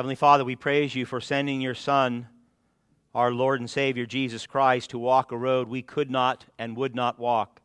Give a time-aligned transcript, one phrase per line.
[0.00, 2.26] Heavenly Father, we praise you for sending your Son,
[3.14, 6.94] our Lord and Savior Jesus Christ, to walk a road we could not and would
[6.94, 7.60] not walk.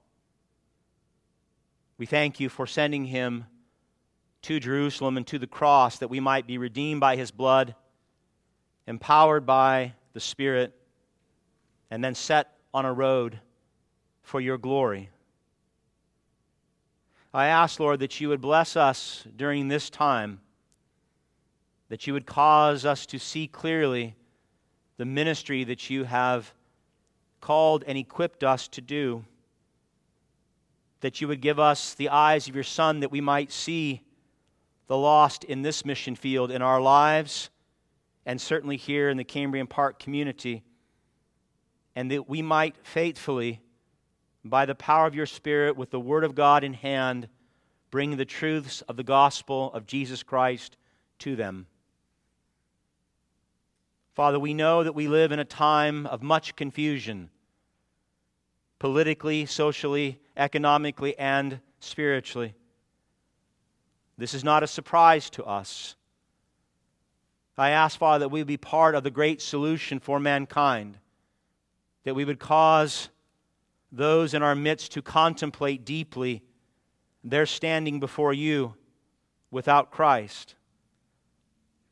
[1.98, 3.46] We thank you for sending him
[4.42, 7.74] to Jerusalem and to the cross that we might be redeemed by his blood,
[8.86, 10.76] empowered by the Spirit,
[11.90, 13.40] and then set on a road
[14.24, 15.10] for your glory.
[17.34, 20.42] I ask, Lord, that you would bless us during this time,
[21.90, 24.16] that you would cause us to see clearly
[24.98, 26.54] the ministry that you have
[27.42, 29.24] called and equipped us to do,
[31.02, 34.02] that you would give us the eyes of your Son that we might see
[34.88, 37.50] the lost in this mission field in our lives
[38.26, 40.64] and certainly here in the Cambrian Park community,
[41.96, 43.62] and that we might faithfully
[44.46, 47.28] by the power of your Spirit, with the Word of God in hand,
[47.90, 50.78] bring the truths of the gospel of Jesus Christ
[51.20, 51.66] to them.
[54.16, 57.30] Father, we know that we live in a time of much confusion,
[58.80, 62.56] politically, socially, economically, and spiritually.
[64.18, 65.98] This is not a surprise to us.
[67.58, 70.98] I ask, Father, that we be part of the great solution for mankind,
[72.06, 73.10] that we would cause
[73.92, 76.42] those in our midst to contemplate deeply
[77.22, 78.76] their standing before you
[79.52, 80.56] without Christ.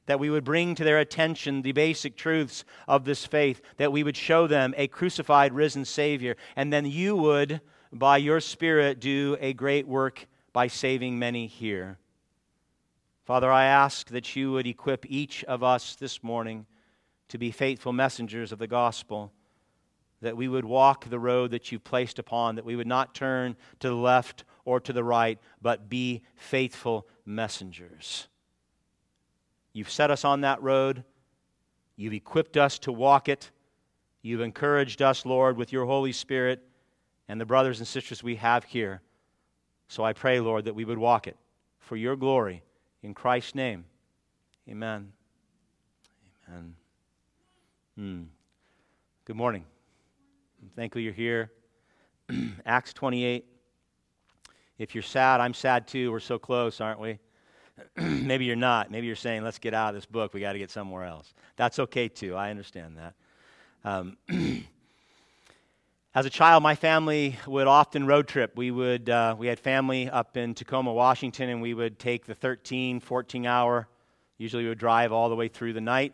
[0.05, 4.03] That we would bring to their attention the basic truths of this faith, that we
[4.03, 9.37] would show them a crucified, risen Savior, and then you would, by your Spirit, do
[9.39, 11.97] a great work by saving many here.
[13.25, 16.65] Father, I ask that you would equip each of us this morning
[17.29, 19.31] to be faithful messengers of the gospel
[20.23, 23.55] that we would walk the road that you've placed upon, that we would not turn
[23.79, 28.27] to the left or to the right, but be faithful messengers.
[29.73, 31.03] You've set us on that road.
[31.95, 33.51] You've equipped us to walk it.
[34.21, 36.63] You've encouraged us, Lord, with your Holy Spirit
[37.27, 39.01] and the brothers and sisters we have here.
[39.87, 41.37] So I pray, Lord, that we would walk it
[41.79, 42.63] for your glory.
[43.01, 43.85] In Christ's name,
[44.69, 45.11] amen.
[46.47, 46.75] Amen.
[47.97, 48.23] Hmm.
[49.25, 49.65] Good morning.
[50.61, 51.51] I'm thankful you're here.
[52.65, 53.45] Acts 28.
[54.77, 56.11] If you're sad, I'm sad too.
[56.11, 57.19] We're so close, aren't we?
[57.97, 58.91] Maybe you're not.
[58.91, 60.33] Maybe you're saying, let's get out of this book.
[60.33, 61.33] We got to get somewhere else.
[61.55, 62.35] That's okay too.
[62.35, 63.13] I understand that.
[63.83, 64.17] Um,
[66.15, 68.53] as a child, my family would often road trip.
[68.55, 72.35] We, would, uh, we had family up in Tacoma, Washington, and we would take the
[72.35, 73.87] 13, 14 hour,
[74.37, 76.13] usually we would drive all the way through the night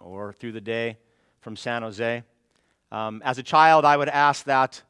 [0.00, 0.98] or through the day
[1.40, 2.22] from San Jose.
[2.90, 4.82] Um, as a child, I would ask that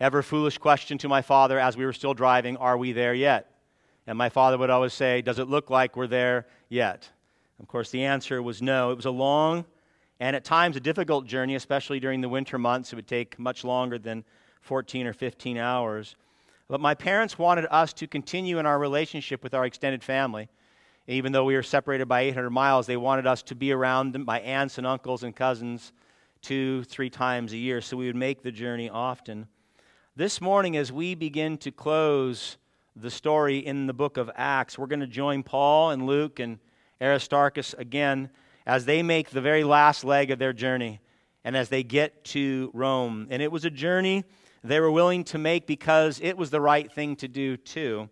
[0.00, 3.55] ever foolish question to my father as we were still driving Are we there yet?
[4.06, 7.08] And my father would always say, Does it look like we're there yet?
[7.60, 8.90] Of course, the answer was no.
[8.90, 9.64] It was a long
[10.20, 12.92] and at times a difficult journey, especially during the winter months.
[12.92, 14.24] It would take much longer than
[14.62, 16.16] 14 or 15 hours.
[16.68, 20.48] But my parents wanted us to continue in our relationship with our extended family.
[21.06, 24.40] Even though we were separated by 800 miles, they wanted us to be around my
[24.40, 25.92] aunts and uncles and cousins
[26.42, 29.46] two, three times a year, so we would make the journey often.
[30.16, 32.56] This morning, as we begin to close
[32.98, 36.58] the story in the book of Acts, we're going to join Paul and Luke and
[37.00, 38.30] Aristarchus again
[38.66, 41.00] as they make the very last leg of their journey
[41.44, 43.26] and as they get to Rome.
[43.30, 44.24] And it was a journey
[44.64, 48.08] they were willing to make because it was the right thing to do, too.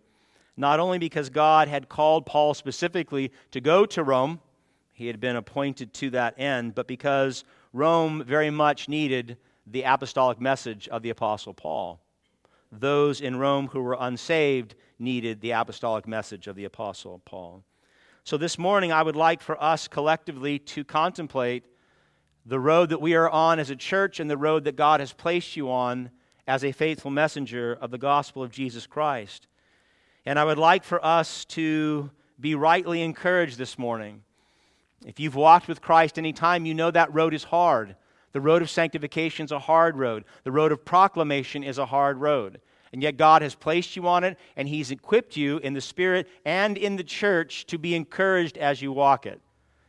[0.55, 4.39] Not only because God had called Paul specifically to go to Rome,
[4.93, 10.39] he had been appointed to that end, but because Rome very much needed the apostolic
[10.39, 11.99] message of the Apostle Paul.
[12.79, 17.63] Those in Rome who were unsaved needed the apostolic message of the Apostle Paul.
[18.23, 21.65] So this morning, I would like for us collectively to contemplate
[22.45, 25.13] the road that we are on as a church and the road that God has
[25.13, 26.11] placed you on
[26.47, 29.47] as a faithful messenger of the gospel of Jesus Christ.
[30.25, 34.21] And I would like for us to be rightly encouraged this morning
[35.05, 37.95] if you've walked with Christ any time, you know that road is hard.
[38.35, 40.25] The road of sanctification is a hard road.
[40.43, 42.59] The road of proclamation is a hard road.
[42.91, 46.27] And yet, God has placed you on it, and He's equipped you in the Spirit
[46.43, 49.39] and in the church to be encouraged as you walk it.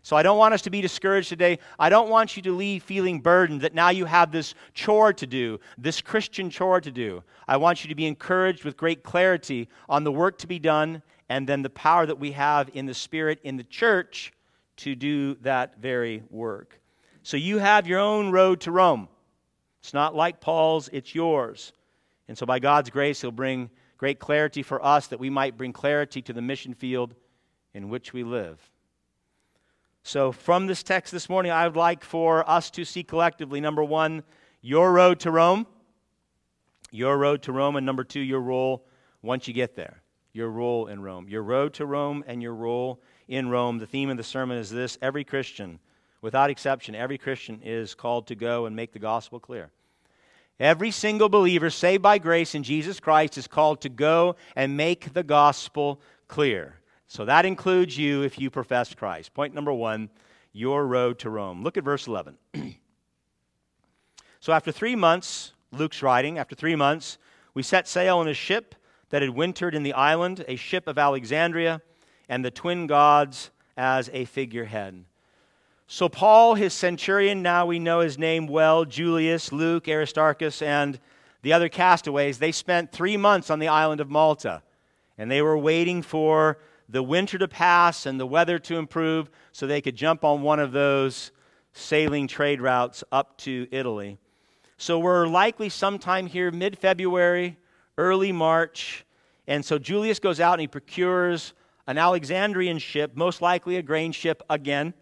[0.03, 1.59] So, I don't want us to be discouraged today.
[1.77, 5.27] I don't want you to leave feeling burdened that now you have this chore to
[5.27, 7.25] do, this Christian chore to do.
[7.49, 11.03] I want you to be encouraged with great clarity on the work to be done
[11.29, 14.33] and then the power that we have in the Spirit in the church
[14.77, 16.79] to do that very work.
[17.27, 19.09] So you have your own road to Rome.
[19.81, 21.73] It's not like Paul's, it's yours.
[22.29, 23.69] And so by God's grace, He'll bring
[23.99, 27.17] great clarity for us that we might bring clarity to the mission field
[27.75, 28.61] in which we live.
[30.05, 33.83] So, from this text this morning, I would like for us to see collectively number
[33.83, 34.23] one,
[34.61, 35.67] your road to Rome.
[36.93, 37.75] Your road to Rome.
[37.75, 38.87] And number two, your role
[39.21, 40.01] once you get there.
[40.33, 41.29] Your role in Rome.
[41.29, 43.79] Your road to Rome and your role in Rome.
[43.79, 45.81] The theme of the sermon is this every Christian,
[46.23, 49.71] without exception, every Christian is called to go and make the gospel clear.
[50.59, 55.13] Every single believer saved by grace in Jesus Christ is called to go and make
[55.13, 56.77] the gospel clear.
[57.07, 59.35] So that includes you if you profess Christ.
[59.35, 60.09] Point number one
[60.53, 61.63] your road to Rome.
[61.63, 62.39] Look at verse 11.
[64.41, 67.19] so after three months, Luke's writing, after three months,
[67.53, 68.75] we set sail in a ship
[69.11, 71.83] that had wintered in the island, a ship of Alexandria,
[72.29, 75.05] and the twin gods as a figurehead.
[75.89, 80.99] So, Paul, his centurion, now we know his name well, Julius, Luke, Aristarchus, and
[81.43, 84.63] the other castaways, they spent three months on the island of Malta.
[85.17, 89.67] And they were waiting for the winter to pass and the weather to improve so
[89.67, 91.31] they could jump on one of those
[91.73, 94.19] sailing trade routes up to Italy.
[94.79, 97.59] So, we're likely sometime here mid February,
[97.97, 99.07] early March.
[99.47, 101.55] And so, Julius goes out and he procures
[101.87, 104.93] an Alexandrian ship, most likely a grain ship again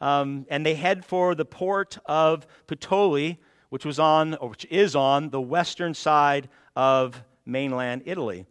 [0.00, 3.38] um, and they head for the port of Puteoli,
[3.68, 8.46] which was on, or which is on, the western side of mainland Italy.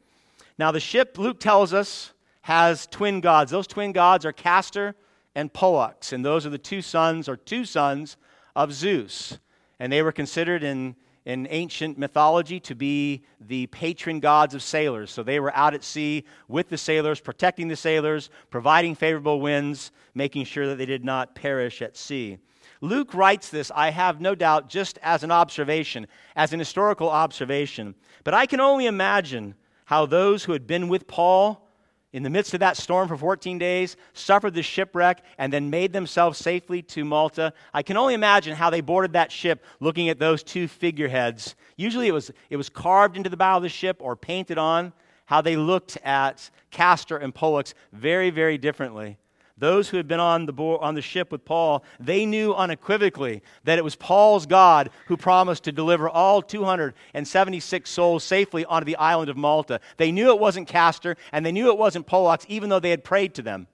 [0.57, 3.51] Now, the ship, Luke tells us, has twin gods.
[3.51, 4.95] Those twin gods are Castor
[5.35, 8.17] and Pollux, and those are the two sons, or two sons,
[8.55, 9.39] of Zeus.
[9.79, 10.95] And they were considered in
[11.25, 15.12] in ancient mythology to be the patron gods of sailors.
[15.12, 19.92] So they were out at sea with the sailors, protecting the sailors, providing favorable winds,
[20.13, 22.38] making sure that they did not perish at sea.
[22.81, 27.95] Luke writes this, I have no doubt, just as an observation, as an historical observation.
[28.24, 29.56] But I can only imagine
[29.86, 31.69] how those who had been with Paul
[32.11, 35.94] in the midst of that storm for 14 days, suffered the shipwreck, and then made
[35.94, 37.53] themselves safely to Malta.
[37.73, 41.56] I can only imagine how they boarded that ship looking at those two figureheads.
[41.77, 44.91] Usually it was, it was carved into the bow of the ship or painted on,
[45.25, 49.19] how they looked at Castor and Pollux very, very differently.
[49.59, 53.44] Those who had been on the, board, on the ship with Paul, they knew unequivocally
[53.65, 58.95] that it was Paul's God who promised to deliver all 276 souls safely onto the
[58.95, 59.81] island of Malta.
[59.97, 63.03] They knew it wasn't Castor, and they knew it wasn't Pollux, even though they had
[63.03, 63.67] prayed to them.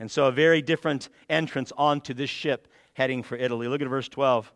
[0.00, 3.68] And so, a very different entrance onto this ship heading for Italy.
[3.68, 4.52] Look at verse 12.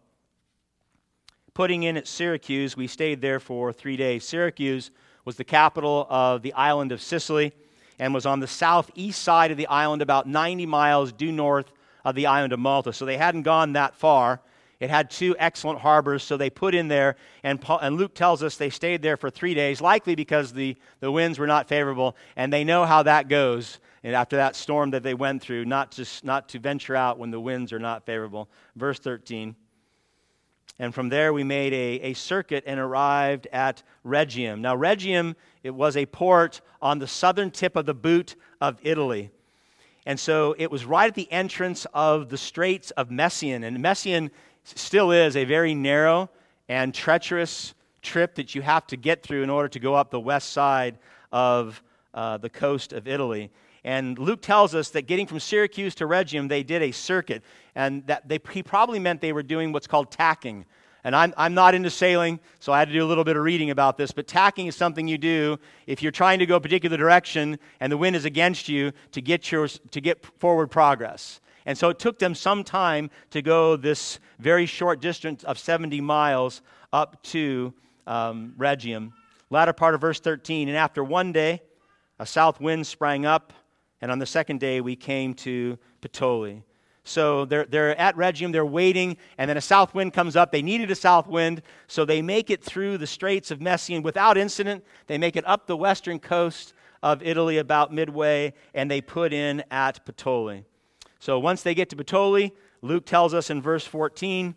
[1.55, 4.25] Putting in at Syracuse, we stayed there for three days.
[4.25, 4.91] Syracuse
[5.25, 7.53] was the capital of the island of Sicily
[7.99, 11.73] and was on the southeast side of the island, about 90 miles due north
[12.05, 12.93] of the island of Malta.
[12.93, 14.41] So they hadn't gone that far.
[14.81, 18.45] It had two excellent harbors, so they put in there, and, Paul, and Luke tells
[18.45, 22.17] us they stayed there for three days, likely because the, the winds were not favorable,
[22.37, 25.93] and they know how that goes and after that storm that they went through, not
[25.93, 28.49] to, not to venture out when the winds are not favorable.
[28.77, 29.57] Verse 13.
[30.79, 34.61] And from there, we made a, a circuit and arrived at Rhegium.
[34.61, 35.35] Now, Rhegium,
[35.69, 39.31] it was a port on the southern tip of the boot of Italy.
[40.07, 43.67] And so it was right at the entrance of the Straits of Messina.
[43.67, 44.31] And Messina
[44.65, 46.31] still is a very narrow
[46.71, 50.19] and treacherous trip that you have to get through in order to go up the
[50.19, 50.97] west side
[51.33, 51.83] of
[52.15, 53.51] uh, the coast of Italy.
[53.85, 57.43] And Luke tells us that getting from Syracuse to Rhegium, they did a circuit.
[57.75, 60.65] And that they, he probably meant they were doing what's called tacking.
[61.09, 63.43] And I'm, I'm not into sailing, so I had to do a little bit of
[63.43, 64.13] reading about this.
[64.13, 67.91] But tacking is something you do if you're trying to go a particular direction and
[67.91, 71.41] the wind is against you to get, your, to get forward progress.
[71.65, 75.99] And so it took them some time to go this very short distance of 70
[76.03, 76.61] miles
[76.93, 77.73] up to
[78.07, 79.15] um, Rhegium.
[79.49, 80.69] Latter part of verse 13.
[80.69, 81.63] And after one day,
[82.19, 83.55] a south wind sprang up
[84.03, 86.65] and on the second day, we came to Puteoli.
[87.09, 90.53] So they're, they're at Rhegium, they're waiting, and then a south wind comes up.
[90.53, 94.37] They needed a south wind, so they make it through the Straits of Messina without
[94.37, 94.85] incident.
[95.07, 99.65] They make it up the western coast of Italy about midway, and they put in
[99.71, 100.65] at Puteoli.
[101.19, 104.55] So once they get to Puteoli, Luke tells us in verse 14,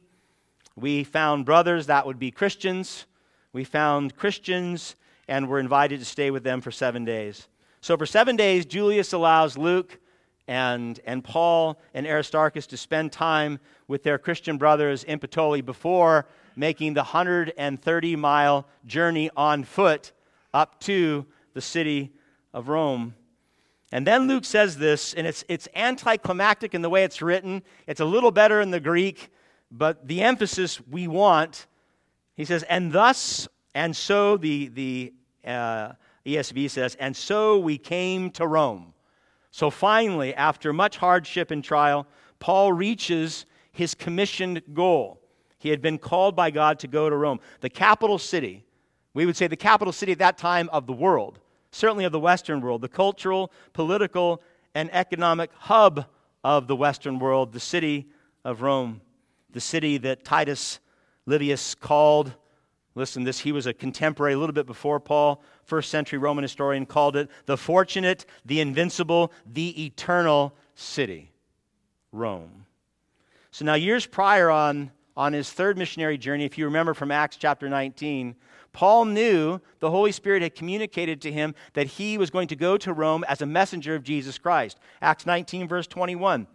[0.76, 3.06] we found brothers, that would be Christians.
[3.54, 4.96] We found Christians
[5.28, 7.48] and were invited to stay with them for seven days.
[7.80, 10.00] So for seven days, Julius allows Luke
[10.48, 16.28] and, and Paul and Aristarchus to spend time with their Christian brothers in Puteoli before
[16.56, 20.12] making the 130 mile journey on foot
[20.54, 22.12] up to the city
[22.54, 23.16] of Rome.
[23.92, 27.62] And then Luke says this, and it's, it's anticlimactic in the way it's written.
[27.88, 29.30] It's a little better in the Greek,
[29.70, 31.68] but the emphasis we want,
[32.36, 35.14] he says, and thus, and so the, the
[35.46, 35.94] uh,
[36.26, 38.94] ESV says, and so we came to Rome.
[39.52, 42.08] So finally, after much hardship and trial,
[42.40, 45.22] Paul reaches his commissioned goal.
[45.58, 48.64] He had been called by God to go to Rome, the capital city.
[49.14, 51.40] We would say the capital city at that time of the world,
[51.72, 54.42] certainly of the Western world, the cultural, political,
[54.74, 56.06] and economic hub
[56.44, 58.08] of the Western world, the city
[58.44, 59.02] of Rome,
[59.52, 60.80] the city that Titus
[61.26, 62.34] Livius called.
[62.94, 66.86] Listen, this he was a contemporary, a little bit before Paul, first century Roman historian,
[66.86, 71.32] called it the fortunate, the invincible, the eternal city,
[72.12, 72.66] Rome.
[73.52, 77.38] So now, years prior on on his third missionary journey, if you remember from Acts
[77.38, 78.36] chapter 19,
[78.74, 82.78] Paul knew the Holy Spirit had communicated to him that he was going to go
[82.78, 84.80] to Rome as a messenger of Jesus Christ.
[85.02, 86.48] Acts 19, verse 21.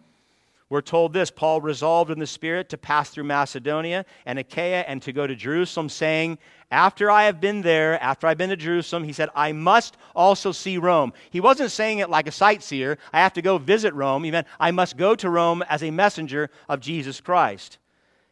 [0.69, 5.01] We're told this Paul resolved in the Spirit to pass through Macedonia and Achaia and
[5.03, 6.39] to go to Jerusalem, saying,
[6.73, 10.51] After I have been there, after I've been to Jerusalem, he said, I must also
[10.51, 11.13] see Rome.
[11.31, 12.99] He wasn't saying it like a sightseer.
[13.13, 14.25] I have to go visit Rome.
[14.25, 17.79] He meant, I must go to Rome as a messenger of Jesus Christ.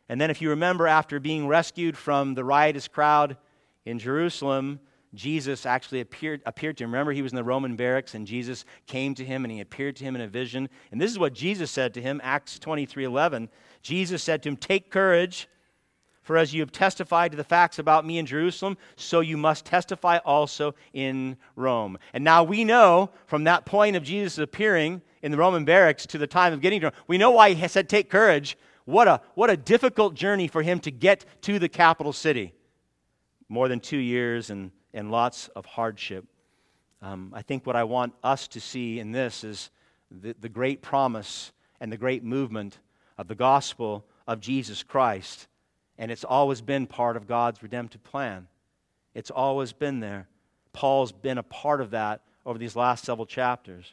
[0.09, 3.37] And then, if you remember, after being rescued from the riotous crowd
[3.87, 4.81] in Jerusalem,
[5.15, 6.93] Jesus actually appeared, appeared to him.
[6.93, 9.97] Remember, he was in the Roman barracks, and Jesus came to him and he appeared
[9.97, 10.69] to him in a vision.
[10.91, 13.49] And this is what Jesus said to him, Acts 23 11.
[13.83, 15.49] Jesus said to him, Take courage,
[16.23, 19.65] for as you have testified to the facts about me in Jerusalem, so you must
[19.65, 21.99] testify also in Rome.
[22.13, 26.19] And now we know from that point of Jesus appearing in the Roman barracks to
[26.19, 29.21] the time of getting to Rome, we know why he said, Take courage what a,
[29.35, 32.53] what a difficult journey for him to get to the capital city.
[33.49, 36.25] More than two years and, and lots of hardship.
[37.03, 39.71] Um, I think what I want us to see in this is
[40.11, 42.79] the, the great promise and the great movement
[43.19, 45.49] of the gospel of Jesus Christ.
[45.99, 48.49] And it's always been part of God's redemptive plan.
[49.15, 50.29] It's always been there.
[50.73, 53.93] Paul's been a part of that over these last several chapters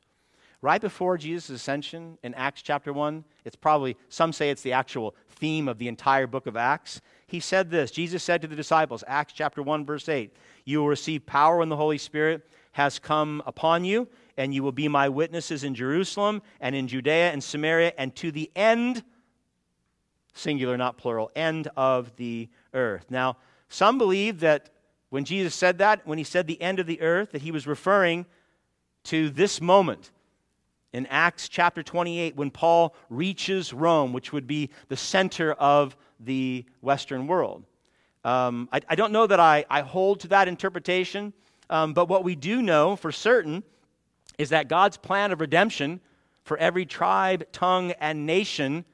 [0.61, 5.15] right before Jesus' ascension in Acts chapter 1, it's probably, some say it's the actual
[5.29, 7.01] theme of the entire book of Acts.
[7.27, 10.87] He said this Jesus said to the disciples, Acts chapter 1, verse 8, You will
[10.87, 15.09] receive power when the Holy Spirit has come upon you, and you will be my
[15.09, 19.03] witnesses in Jerusalem and in Judea and Samaria and to the end,
[20.33, 23.07] singular, not plural, end of the earth.
[23.09, 23.37] Now,
[23.67, 24.69] some believe that
[25.09, 27.67] when Jesus said that, when he said the end of the earth, that he was
[27.67, 28.25] referring
[29.05, 30.11] to this moment
[30.93, 36.65] in Acts chapter 28 when Paul reaches Rome, which would be the center of the
[36.81, 37.63] Western world.
[38.23, 41.33] Um, I, I, don't know that I, I, hold to that interpretation,
[41.71, 43.63] um, but what we do know for certain
[44.37, 45.99] is that God's plan of redemption
[46.43, 48.85] for every tribe, tongue, and nation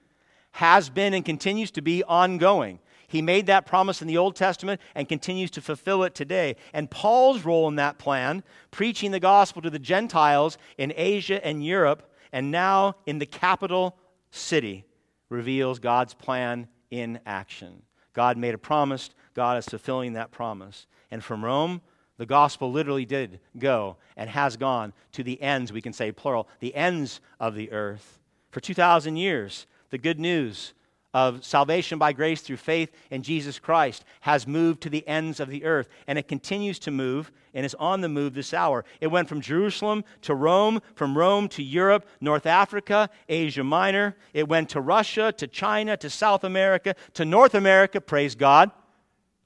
[0.51, 2.79] has been and continues to be ongoing.
[3.07, 6.57] He made that promise in the Old Testament and continues to fulfill it today.
[6.73, 11.65] And Paul's role in that plan, preaching the gospel to the Gentiles in Asia and
[11.65, 13.97] Europe, and now in the capital
[14.29, 14.83] city,
[15.29, 17.81] reveals God's plan in action.
[18.13, 20.85] God made a promise, God is fulfilling that promise.
[21.09, 21.81] And from Rome,
[22.17, 26.49] the gospel literally did go and has gone to the ends, we can say plural,
[26.59, 28.19] the ends of the earth.
[28.49, 30.73] For 2,000 years, the good news
[31.17, 35.49] of salvation by grace through faith in Jesus Christ has moved to the ends of
[35.49, 35.89] the earth.
[36.05, 38.85] And it continues to move and is on the move this hour.
[39.01, 44.15] It went from Jerusalem to Rome, from Rome to Europe, North Africa, Asia Minor.
[44.31, 47.99] It went to Russia, to China, to South America, to North America.
[47.99, 48.69] Praise God.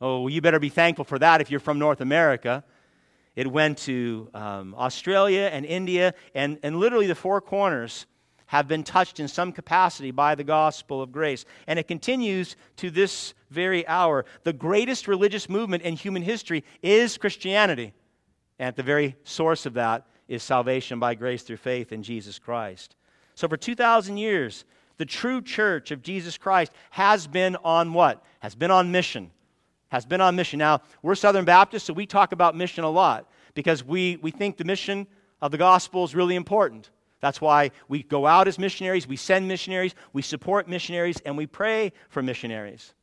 [0.01, 2.65] Oh, you better be thankful for that if you're from North America.
[3.33, 8.07] It went to um, Australia and India and, and literally the four corners
[8.51, 11.45] have been touched in some capacity by the gospel of grace.
[11.67, 14.25] And it continues to this very hour.
[14.43, 17.93] The greatest religious movement in human history is Christianity.
[18.59, 22.39] And at the very source of that is salvation by grace through faith in Jesus
[22.39, 22.97] Christ.
[23.35, 24.65] So for 2,000 years,
[24.97, 28.21] the true church of Jesus Christ has been on what?
[28.41, 29.31] Has been on mission.
[29.93, 30.59] Has been on mission.
[30.59, 34.57] Now, we're Southern Baptists, so we talk about mission a lot because we, we think
[34.57, 35.07] the mission
[35.41, 36.89] of the gospel is really important.
[37.21, 41.45] That's why we go out as missionaries, we send missionaries, we support missionaries, and we
[41.45, 42.93] pray for missionaries.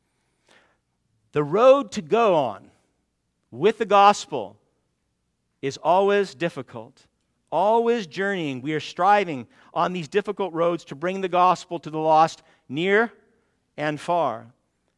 [1.32, 2.70] The road to go on
[3.50, 4.56] with the gospel
[5.62, 7.06] is always difficult,
[7.50, 8.60] always journeying.
[8.60, 13.12] We are striving on these difficult roads to bring the gospel to the lost near
[13.76, 14.46] and far.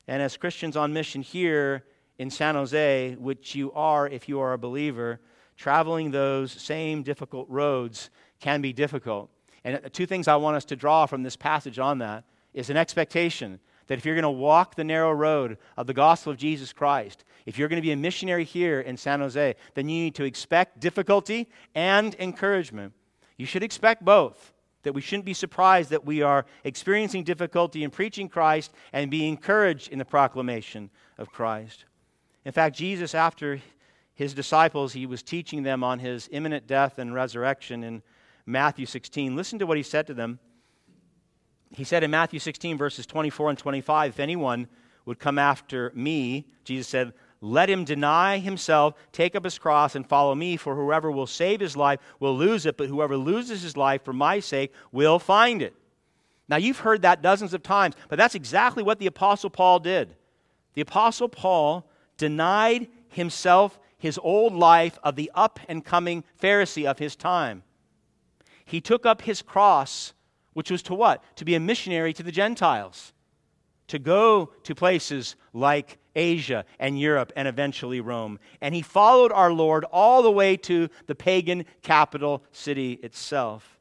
[0.08, 1.84] And as Christians on mission here
[2.18, 5.20] in San Jose, which you are if you are a believer,
[5.56, 8.08] traveling those same difficult roads
[8.40, 9.30] can be difficult.
[9.62, 12.76] And two things I want us to draw from this passage on that is an
[12.76, 16.72] expectation that if you're going to walk the narrow road of the gospel of Jesus
[16.72, 20.14] Christ, if you're going to be a missionary here in San Jose, then you need
[20.14, 22.92] to expect difficulty and encouragement.
[23.36, 24.52] You should expect both.
[24.82, 29.28] that we shouldn't be surprised that we are experiencing difficulty in preaching Christ and be
[29.28, 31.84] encouraged in the proclamation of Christ.
[32.44, 33.60] In fact, Jesus, after
[34.14, 38.02] his disciples, he was teaching them on his imminent death and resurrection in
[38.46, 39.36] Matthew 16.
[39.36, 40.38] Listen to what he said to them.
[41.72, 44.68] He said in Matthew 16, verses 24 and 25, If anyone
[45.04, 50.06] would come after me, Jesus said, let him deny himself, take up his cross, and
[50.06, 50.56] follow me.
[50.56, 54.12] For whoever will save his life will lose it, but whoever loses his life for
[54.12, 55.74] my sake will find it.
[56.48, 60.16] Now, you've heard that dozens of times, but that's exactly what the Apostle Paul did.
[60.74, 66.98] The Apostle Paul denied himself his old life of the up and coming Pharisee of
[66.98, 67.62] his time.
[68.70, 70.12] He took up his cross,
[70.52, 71.24] which was to what?
[71.36, 73.12] To be a missionary to the Gentiles,
[73.88, 78.38] to go to places like Asia and Europe and eventually Rome.
[78.60, 83.80] And he followed our Lord all the way to the pagan capital city itself.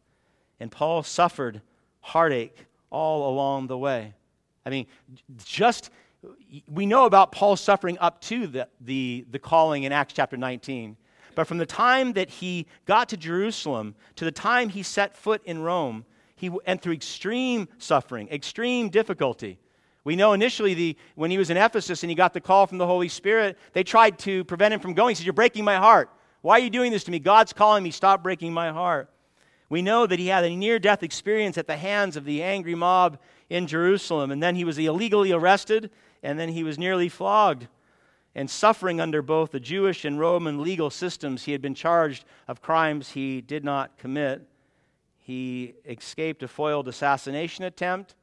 [0.59, 1.61] And Paul suffered
[1.99, 4.15] heartache all along the way.
[4.65, 4.87] I mean,
[5.45, 5.91] just
[6.67, 10.97] we know about Paul's suffering up to the, the, the calling in Acts chapter 19.
[11.39, 15.41] But from the time that he got to Jerusalem to the time he set foot
[15.45, 16.03] in Rome,
[16.35, 19.57] he went through extreme suffering, extreme difficulty.
[20.03, 22.77] We know initially the, when he was in Ephesus and he got the call from
[22.77, 25.11] the Holy Spirit, they tried to prevent him from going.
[25.11, 26.09] He said, You're breaking my heart.
[26.41, 27.19] Why are you doing this to me?
[27.19, 27.91] God's calling me.
[27.91, 29.09] Stop breaking my heart.
[29.69, 32.75] We know that he had a near death experience at the hands of the angry
[32.75, 33.17] mob
[33.49, 35.89] in Jerusalem, and then he was illegally arrested,
[36.21, 37.69] and then he was nearly flogged.
[38.39, 42.61] And suffering under both the Jewish and Roman legal systems, he had been charged of
[42.61, 44.47] crimes he did not commit.
[45.17, 48.15] He escaped a foiled assassination attempt.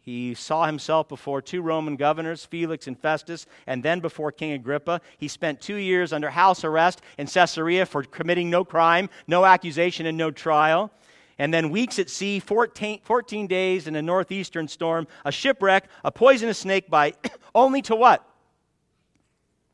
[0.00, 5.00] He saw himself before two Roman governors, Felix and Festus, and then before King Agrippa.
[5.16, 10.06] He spent two years under house arrest in Caesarea for committing no crime, no accusation,
[10.06, 10.90] and no trial.
[11.38, 16.10] And then weeks at sea, 14, 14 days in a northeastern storm, a shipwreck, a
[16.10, 17.16] poisonous snake bite,
[17.54, 18.28] only to what?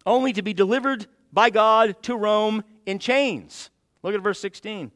[0.07, 3.71] Only to be delivered by God to Rome in chains.
[4.03, 4.91] Look at verse 16.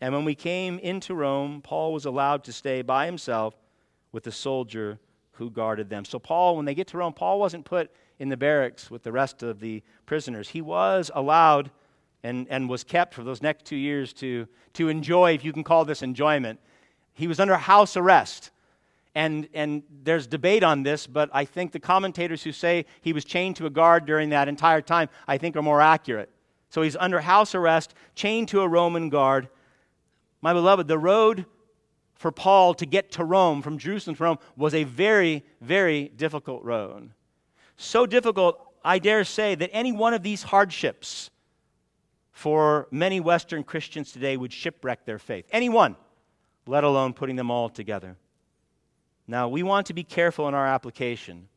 [0.00, 3.54] And when we came into Rome, Paul was allowed to stay by himself
[4.12, 4.98] with the soldier
[5.32, 6.04] who guarded them.
[6.04, 9.12] So, Paul, when they get to Rome, Paul wasn't put in the barracks with the
[9.12, 10.48] rest of the prisoners.
[10.48, 11.70] He was allowed
[12.22, 15.64] and, and was kept for those next two years to, to enjoy, if you can
[15.64, 16.58] call this enjoyment.
[17.12, 18.50] He was under house arrest.
[19.16, 23.24] And, and there's debate on this, but I think the commentators who say he was
[23.24, 26.28] chained to a guard during that entire time, I think are more accurate.
[26.68, 29.48] So he's under house arrest, chained to a Roman guard.
[30.42, 31.46] My beloved, the road
[32.14, 36.62] for Paul to get to Rome, from Jerusalem to Rome, was a very, very difficult
[36.62, 37.08] road.
[37.78, 41.30] So difficult, I dare say, that any one of these hardships
[42.32, 45.46] for many Western Christians today would shipwreck their faith.
[45.52, 45.96] Any one,
[46.66, 48.18] let alone putting them all together.
[49.28, 51.48] Now, we want to be careful in our application.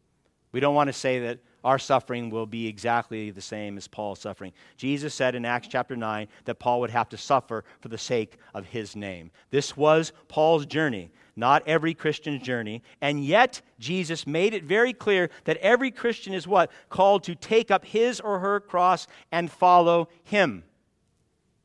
[0.51, 4.19] We don't want to say that our suffering will be exactly the same as Paul's
[4.19, 4.53] suffering.
[4.77, 8.37] Jesus said in Acts chapter 9 that Paul would have to suffer for the sake
[8.53, 9.29] of his name.
[9.51, 12.81] This was Paul's journey, not every Christian's journey.
[13.01, 16.71] And yet, Jesus made it very clear that every Christian is what?
[16.89, 20.63] Called to take up his or her cross and follow him.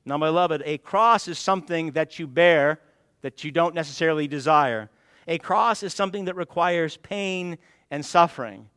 [0.05, 2.81] Now, my beloved, a cross is something that you bear
[3.23, 4.91] that you don't necessarily desire.
[5.27, 7.59] A cross is something that requires pain
[7.91, 8.69] and suffering.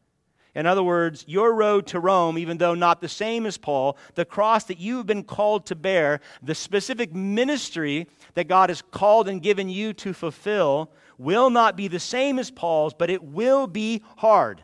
[0.55, 4.25] In other words, your road to Rome, even though not the same as Paul, the
[4.25, 9.39] cross that you've been called to bear, the specific ministry that God has called and
[9.39, 14.03] given you to fulfill, will not be the same as Paul's, but it will be
[14.17, 14.63] hard.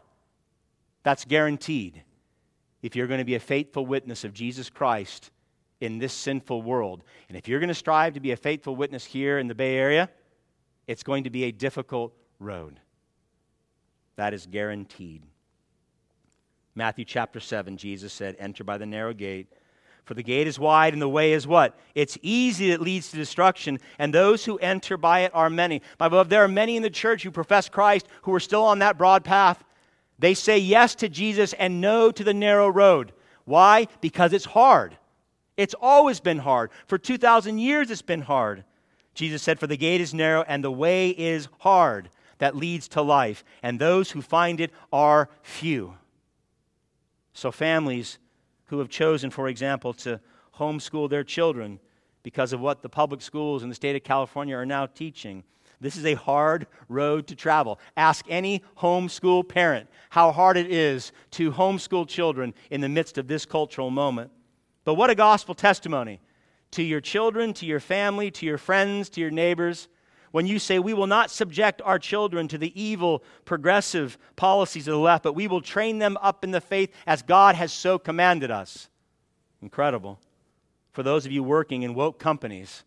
[1.03, 2.01] That's guaranteed.
[2.81, 5.29] If you're going to be a faithful witness of Jesus Christ
[5.79, 7.03] in this sinful world.
[7.27, 9.75] And if you're going to strive to be a faithful witness here in the Bay
[9.75, 10.09] Area,
[10.87, 12.79] it's going to be a difficult road.
[14.15, 15.23] That is guaranteed.
[16.75, 19.47] Matthew chapter 7, Jesus said, Enter by the narrow gate.
[20.05, 21.79] For the gate is wide and the way is what?
[21.95, 25.81] It's easy that leads to destruction, and those who enter by it are many.
[25.99, 28.79] My beloved, there are many in the church who profess Christ who are still on
[28.79, 29.63] that broad path.
[30.19, 33.13] They say yes to Jesus and no to the narrow road.
[33.45, 33.87] Why?
[34.01, 34.97] Because it's hard.
[35.55, 36.71] It's always been hard.
[36.87, 38.65] For 2,000 years, it's been hard.
[39.13, 43.01] Jesus said, For the gate is narrow and the way is hard that leads to
[43.01, 45.95] life, and those who find it are few.
[47.33, 48.19] So, families
[48.65, 50.19] who have chosen, for example, to
[50.57, 51.79] homeschool their children
[52.21, 55.43] because of what the public schools in the state of California are now teaching,
[55.79, 57.79] this is a hard road to travel.
[57.97, 63.27] Ask any homeschool parent how hard it is to homeschool children in the midst of
[63.27, 64.31] this cultural moment.
[64.85, 66.21] But what a gospel testimony
[66.73, 69.87] to your children, to your family, to your friends, to your neighbors,
[70.31, 74.93] when you say we will not subject our children to the evil, progressive policies of
[74.93, 77.99] the left, but we will train them up in the faith as God has so
[77.99, 78.89] commanded us.
[79.61, 80.19] Incredible.
[80.91, 82.83] For those of you working in woke companies,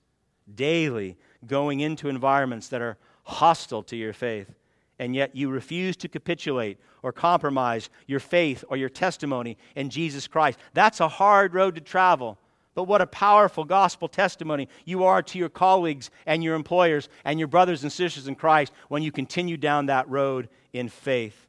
[0.53, 4.53] daily going into environments that are hostile to your faith,
[4.99, 10.27] and yet you refuse to capitulate or compromise your faith or your testimony in Jesus
[10.27, 10.59] Christ.
[10.75, 12.39] That's a hard road to travel.
[12.77, 17.39] But what a powerful gospel testimony you are to your colleagues and your employers and
[17.39, 21.47] your brothers and sisters in Christ when you continue down that road in faith.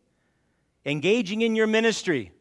[0.85, 2.31] Engaging in your ministry,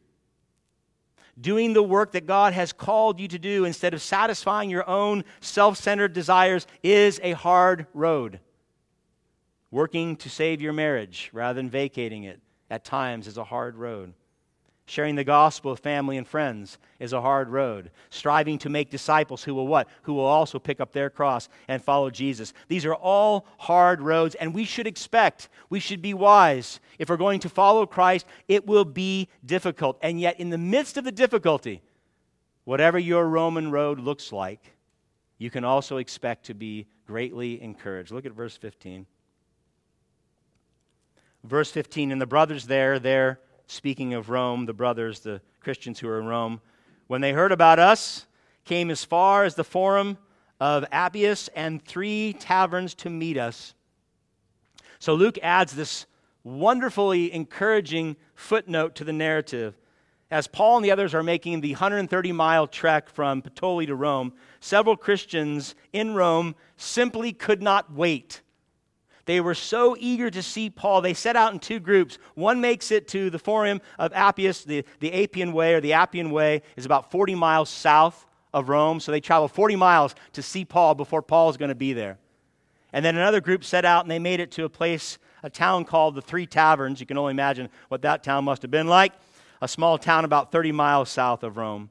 [1.38, 5.24] doing the work that God has called you to do instead of satisfying your own
[5.40, 8.38] self centered desires is a hard road.
[9.72, 14.14] Working to save your marriage rather than vacating it at times is a hard road.
[14.88, 17.90] Sharing the gospel with family and friends is a hard road.
[18.10, 19.88] Striving to make disciples who will what?
[20.02, 22.52] Who will also pick up their cross and follow Jesus.
[22.68, 26.78] These are all hard roads, and we should expect, we should be wise.
[27.00, 29.98] If we're going to follow Christ, it will be difficult.
[30.02, 31.82] And yet, in the midst of the difficulty,
[32.62, 34.76] whatever your Roman road looks like,
[35.36, 38.12] you can also expect to be greatly encouraged.
[38.12, 39.04] Look at verse 15.
[41.42, 46.08] Verse 15, and the brothers there, there, speaking of Rome, the brothers, the Christians who
[46.08, 46.60] are in Rome,
[47.06, 48.26] when they heard about us,
[48.64, 50.18] came as far as the forum
[50.60, 53.74] of Appius and three taverns to meet us.
[54.98, 56.06] So Luke adds this
[56.42, 59.76] wonderfully encouraging footnote to the narrative.
[60.30, 64.32] As Paul and the others are making the 130 mile trek from Puteoli to Rome,
[64.60, 68.42] several Christians in Rome simply could not wait
[69.26, 72.18] they were so eager to see Paul, they set out in two groups.
[72.34, 76.30] One makes it to the Forum of Appius, the, the Appian Way, or the Appian
[76.30, 79.00] Way is about 40 miles south of Rome.
[79.00, 82.18] So they travel 40 miles to see Paul before Paul is going to be there.
[82.92, 85.84] And then another group set out and they made it to a place, a town
[85.84, 87.00] called the Three Taverns.
[87.00, 89.12] You can only imagine what that town must have been like.
[89.60, 91.90] A small town about 30 miles south of Rome.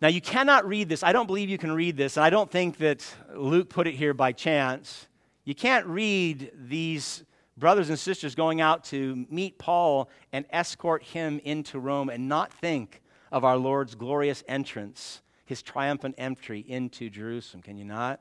[0.00, 1.02] Now, you cannot read this.
[1.02, 3.94] I don't believe you can read this, and I don't think that Luke put it
[3.94, 5.06] here by chance.
[5.50, 7.24] You can't read these
[7.56, 12.52] brothers and sisters going out to meet Paul and escort him into Rome and not
[12.52, 17.64] think of our Lord's glorious entrance, his triumphant entry into Jerusalem.
[17.64, 18.20] Can you not?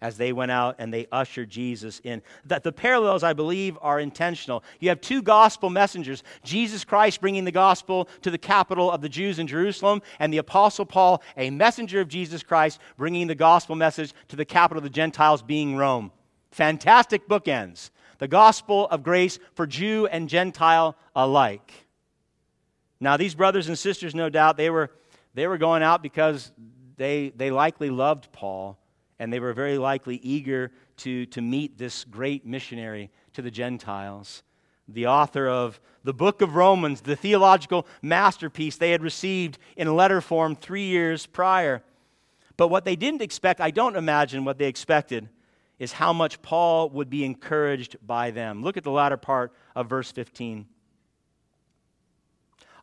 [0.00, 2.20] As they went out and they ushered Jesus in.
[2.46, 4.64] That the parallels, I believe, are intentional.
[4.80, 9.08] You have two gospel messengers Jesus Christ bringing the gospel to the capital of the
[9.08, 13.76] Jews in Jerusalem, and the Apostle Paul, a messenger of Jesus Christ, bringing the gospel
[13.76, 16.10] message to the capital of the Gentiles, being Rome.
[16.50, 17.90] Fantastic bookends.
[18.18, 21.72] The gospel of grace for Jew and Gentile alike.
[22.98, 24.90] Now, these brothers and sisters, no doubt, they were,
[25.34, 26.50] they were going out because
[26.96, 28.78] they, they likely loved Paul
[29.18, 34.42] and they were very likely eager to, to meet this great missionary to the Gentiles.
[34.88, 40.20] The author of the book of Romans, the theological masterpiece they had received in letter
[40.20, 41.82] form three years prior.
[42.56, 45.28] But what they didn't expect, I don't imagine what they expected,
[45.78, 48.62] is how much Paul would be encouraged by them.
[48.62, 50.66] Look at the latter part of verse 15.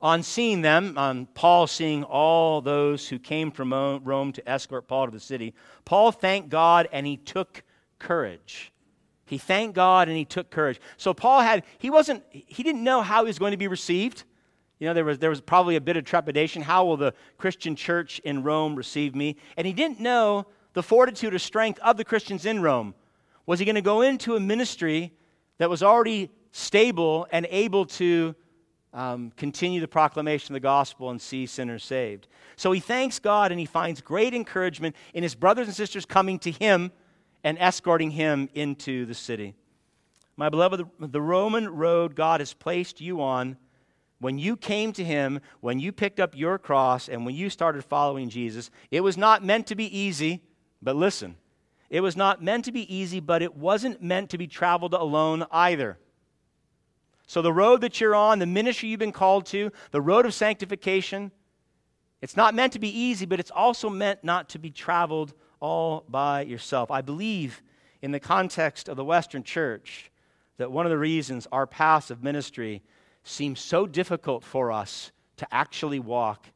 [0.01, 5.05] On seeing them, on Paul seeing all those who came from Rome to escort Paul
[5.05, 5.53] to the city,
[5.85, 7.63] Paul thanked God and he took
[7.99, 8.73] courage.
[9.25, 10.81] He thanked God and he took courage.
[10.97, 14.25] So Paul had, he wasn't, he didn't know how he was going to be received.
[14.79, 16.61] You know, there was, there was probably a bit of trepidation.
[16.61, 19.37] How will the Christian church in Rome receive me?
[19.55, 22.93] And he didn't know the fortitude or strength of the Christians in Rome?
[23.45, 25.11] Was he going to go into a ministry
[25.57, 28.35] that was already stable and able to
[28.93, 32.27] um, continue the proclamation of the gospel and see sinners saved?
[32.55, 36.39] So he thanks God and he finds great encouragement in his brothers and sisters coming
[36.39, 36.91] to him
[37.43, 39.55] and escorting him into the city.
[40.35, 43.57] My beloved, the Roman road God has placed you on
[44.23, 47.83] when you came to him, when you picked up your cross, and when you started
[47.83, 50.41] following Jesus, it was not meant to be easy.
[50.83, 51.37] But listen,
[51.89, 55.45] it was not meant to be easy, but it wasn't meant to be traveled alone
[55.51, 55.97] either.
[57.25, 60.33] So, the road that you're on, the ministry you've been called to, the road of
[60.33, 61.31] sanctification,
[62.21, 66.03] it's not meant to be easy, but it's also meant not to be traveled all
[66.09, 66.91] by yourself.
[66.91, 67.61] I believe,
[68.01, 70.11] in the context of the Western church,
[70.57, 72.83] that one of the reasons our paths of ministry
[73.23, 76.47] seem so difficult for us to actually walk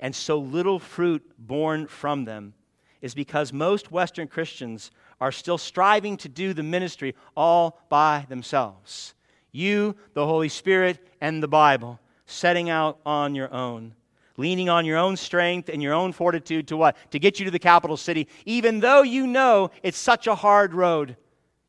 [0.00, 2.54] and so little fruit born from them
[3.00, 9.14] is because most Western Christians are still striving to do the ministry all by themselves.
[9.52, 13.94] You, the Holy Spirit, and the Bible, setting out on your own.
[14.38, 16.96] leaning on your own strength and your own fortitude to what?
[17.10, 20.72] To get you to the capital city, even though you know it's such a hard
[20.72, 21.16] road.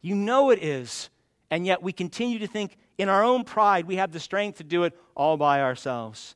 [0.01, 1.09] You know it is.
[1.49, 4.63] And yet we continue to think in our own pride we have the strength to
[4.63, 6.35] do it all by ourselves.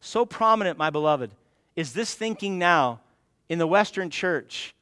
[0.00, 1.30] So prominent, my beloved,
[1.76, 3.00] is this thinking now
[3.48, 4.74] in the Western church.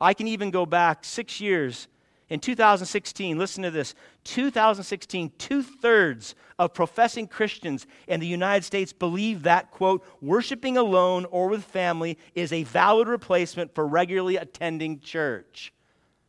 [0.00, 1.88] I can even go back six years.
[2.28, 8.92] In 2016, listen to this 2016, two thirds of professing Christians in the United States
[8.92, 15.00] believe that, quote, worshiping alone or with family is a valid replacement for regularly attending
[15.00, 15.72] church.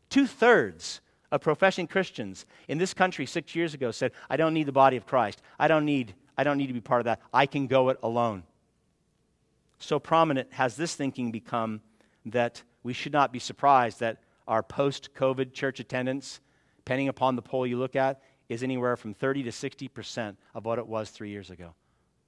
[0.10, 4.68] Two thirds of professing Christians in this country six years ago said, I don't need
[4.68, 5.42] the body of Christ.
[5.60, 7.22] I don't need, I don't need to be part of that.
[7.34, 8.44] I can go it alone.
[9.80, 11.82] So prominent has this thinking become
[12.26, 16.42] that we should not be surprised that our post COVID church attendance,
[16.78, 20.80] depending upon the poll you look at, is anywhere from 30 to 60% of what
[20.80, 21.74] it was three years ago.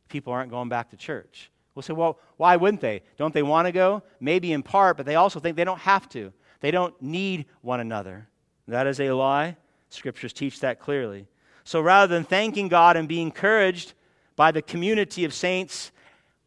[0.07, 1.51] People aren't going back to church.
[1.73, 3.01] We'll say, well, why wouldn't they?
[3.17, 4.03] Don't they want to go?
[4.19, 6.31] Maybe in part, but they also think they don't have to.
[6.59, 8.27] They don't need one another.
[8.67, 9.57] That is a lie.
[9.89, 11.27] Scriptures teach that clearly.
[11.63, 13.93] So rather than thanking God and being encouraged
[14.35, 15.91] by the community of saints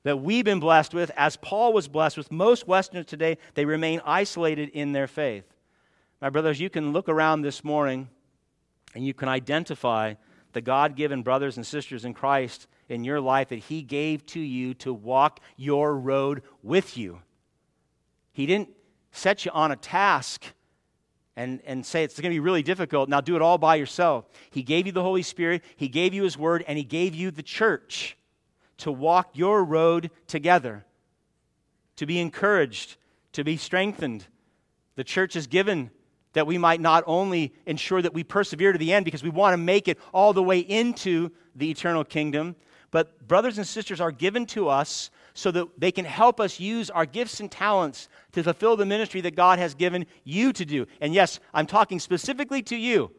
[0.05, 4.01] that we've been blessed with, as Paul was blessed with, most Westerners today, they remain
[4.05, 5.45] isolated in their faith.
[6.21, 8.09] My brothers, you can look around this morning
[8.95, 10.15] and you can identify
[10.53, 14.41] the God given brothers and sisters in Christ in your life that He gave to
[14.41, 17.21] you to walk your road with you.
[18.33, 18.69] He didn't
[19.11, 20.45] set you on a task
[21.37, 23.09] and, and say it's going to be really difficult.
[23.09, 24.29] Now do it all by yourself.
[24.51, 27.31] He gave you the Holy Spirit, He gave you His Word, and He gave you
[27.31, 28.17] the church
[28.79, 30.85] to walk your road together,
[31.97, 32.97] to be encouraged,
[33.33, 34.27] to be strengthened.
[34.97, 35.91] The church is given
[36.33, 39.55] that we might not only ensure that we persevere to the end because we want
[39.55, 42.57] to make it all the way into the eternal kingdom,
[42.91, 46.91] but brothers and sisters are given to us so that they can help us use
[46.91, 50.87] our gifts and talents to fulfill the ministry that God has given you to do.
[51.01, 53.11] And yes, I'm talking specifically to you.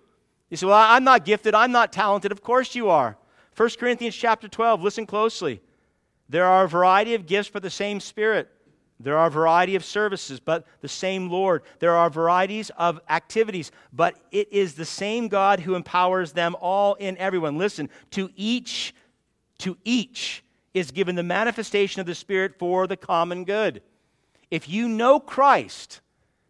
[0.50, 2.32] You say, Well, I'm not gifted, I'm not talented.
[2.32, 3.18] Of course you are.
[3.56, 5.62] 1 Corinthians chapter 12, listen closely.
[6.28, 8.50] There are a variety of gifts for the same Spirit.
[9.00, 11.64] There are a variety of services, but the same Lord.
[11.80, 16.96] There are varieties of activities, but it is the same God who empowers them all
[16.96, 17.58] in everyone.
[17.58, 18.94] Listen, to each,
[19.60, 23.82] to each is given the manifestation of the Spirit for the common good.
[24.50, 26.02] If you know Christ,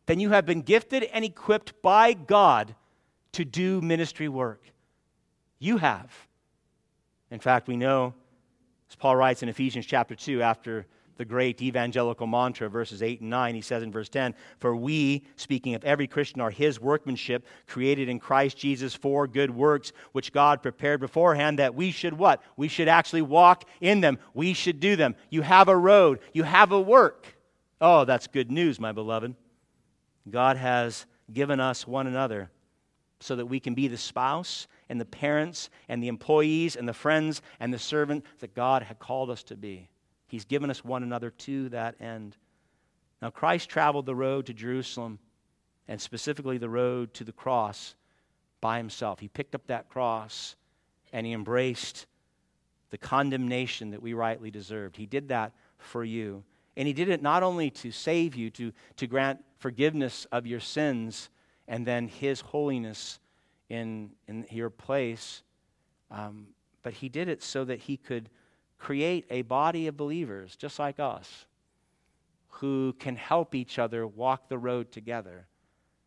[0.05, 2.75] then you have been gifted and equipped by God
[3.33, 4.63] to do ministry work.
[5.59, 6.11] You have.
[7.35, 8.13] In fact, we know,
[8.89, 10.85] as Paul writes in Ephesians chapter 2, after
[11.17, 15.25] the great evangelical mantra, verses 8 and 9, he says in verse 10 For we,
[15.35, 20.31] speaking of every Christian, are his workmanship, created in Christ Jesus for good works, which
[20.31, 22.41] God prepared beforehand that we should what?
[22.55, 24.17] We should actually walk in them.
[24.33, 25.13] We should do them.
[25.29, 27.35] You have a road, you have a work.
[27.81, 29.35] Oh, that's good news, my beloved.
[30.29, 32.49] God has given us one another
[33.19, 36.93] so that we can be the spouse and the parents and the employees and the
[36.93, 39.89] friends and the servant that God had called us to be.
[40.27, 42.35] He's given us one another to that end.
[43.21, 45.19] Now, Christ traveled the road to Jerusalem
[45.87, 47.95] and specifically the road to the cross
[48.61, 49.19] by himself.
[49.19, 50.55] He picked up that cross
[51.13, 52.07] and he embraced
[52.89, 54.95] the condemnation that we rightly deserved.
[54.95, 56.43] He did that for you.
[56.77, 60.59] And he did it not only to save you, to, to grant forgiveness of your
[60.59, 61.29] sins,
[61.67, 63.19] and then his holiness
[63.69, 65.41] in, in your place,
[66.11, 66.47] um,
[66.83, 68.29] but he did it so that he could
[68.77, 71.45] create a body of believers just like us
[72.47, 75.47] who can help each other walk the road together.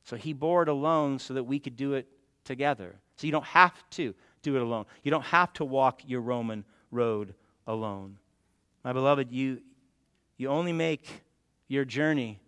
[0.05, 2.07] So he bore it alone so that we could do it
[2.45, 2.97] together.
[3.17, 4.87] So you don't have to do it alone.
[5.03, 7.35] You don't have to walk your Roman road
[7.67, 8.19] alone.
[8.85, 9.61] My beloved, you,
[10.37, 11.07] you only make
[11.67, 12.41] your journey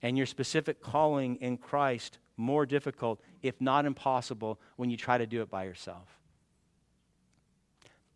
[0.00, 5.26] and your specific calling in Christ more difficult, if not impossible, when you try to
[5.26, 6.08] do it by yourself.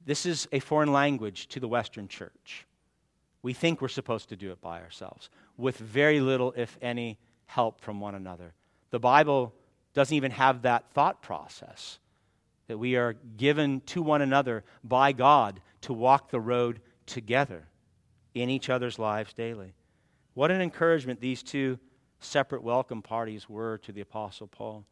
[0.04, 2.66] This is a foreign language to the Western church.
[3.42, 7.80] We think we're supposed to do it by ourselves with very little, if any, help
[7.80, 8.54] from one another.
[8.90, 9.54] The Bible
[9.92, 11.98] doesn't even have that thought process
[12.66, 17.68] that we are given to one another by God to walk the road together
[18.34, 19.74] in each other's lives daily.
[20.34, 21.78] What an encouragement these two
[22.24, 24.84] separate welcome parties were to the Apostle Paul,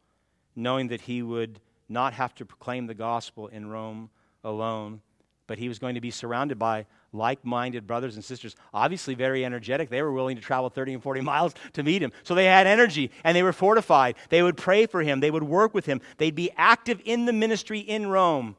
[0.55, 4.09] knowing that he would not have to proclaim the gospel in Rome
[4.43, 5.01] alone,
[5.47, 9.45] but he was going to be surrounded by like minded brothers and sisters, obviously very
[9.45, 9.89] energetic.
[9.89, 12.11] They were willing to travel 30 and 40 miles to meet him.
[12.23, 14.15] So they had energy and they were fortified.
[14.29, 17.33] They would pray for him, they would work with him, they'd be active in the
[17.33, 18.55] ministry in Rome.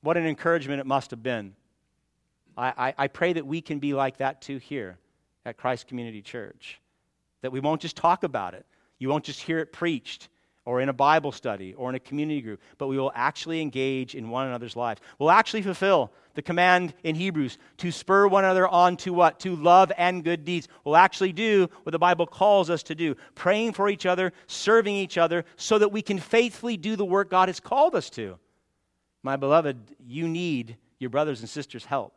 [0.00, 1.54] What an encouragement it must have been.
[2.56, 4.98] I, I, I pray that we can be like that too here
[5.44, 6.80] at Christ Community Church.
[7.44, 8.64] That we won't just talk about it,
[8.98, 10.30] you won't just hear it preached
[10.64, 14.14] or in a Bible study or in a community group, but we will actually engage
[14.14, 15.02] in one another's lives.
[15.18, 19.40] We'll actually fulfill the command in Hebrews to spur one another on to what?
[19.40, 20.68] To love and good deeds.
[20.84, 24.96] We'll actually do what the Bible calls us to do praying for each other, serving
[24.96, 28.38] each other, so that we can faithfully do the work God has called us to.
[29.22, 32.14] My beloved, you need your brothers and sisters' help.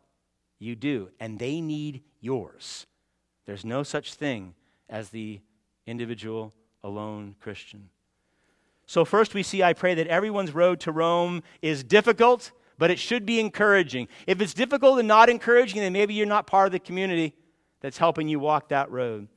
[0.58, 2.88] You do, and they need yours.
[3.46, 4.54] There's no such thing
[4.90, 5.40] as the
[5.86, 7.90] individual alone Christian.
[8.86, 13.00] So, first we see, I pray that everyone's road to Rome is difficult, but it
[13.00, 14.08] should be encouraging.
[14.26, 17.34] If it's difficult and not encouraging, then maybe you're not part of the community
[17.82, 19.28] that's helping you walk that road.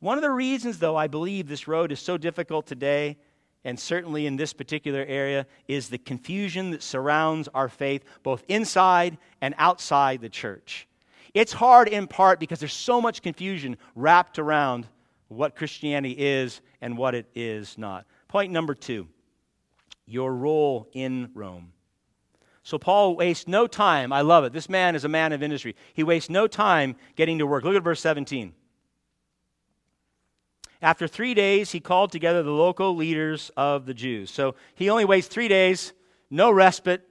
[0.00, 3.16] One of the reasons, though, I believe this road is so difficult today,
[3.64, 9.18] and certainly in this particular area, is the confusion that surrounds our faith, both inside
[9.40, 10.88] and outside the church.
[11.32, 14.88] It's hard in part because there's so much confusion wrapped around
[15.28, 18.06] what Christianity is and what it is not.
[18.28, 19.08] Point number two
[20.08, 21.72] your role in Rome.
[22.62, 24.12] So Paul wastes no time.
[24.12, 24.52] I love it.
[24.52, 25.76] This man is a man of industry.
[25.94, 27.64] He wastes no time getting to work.
[27.64, 28.52] Look at verse 17.
[30.82, 34.30] After three days, he called together the local leaders of the Jews.
[34.30, 35.92] So he only waits three days,
[36.30, 37.02] no respite.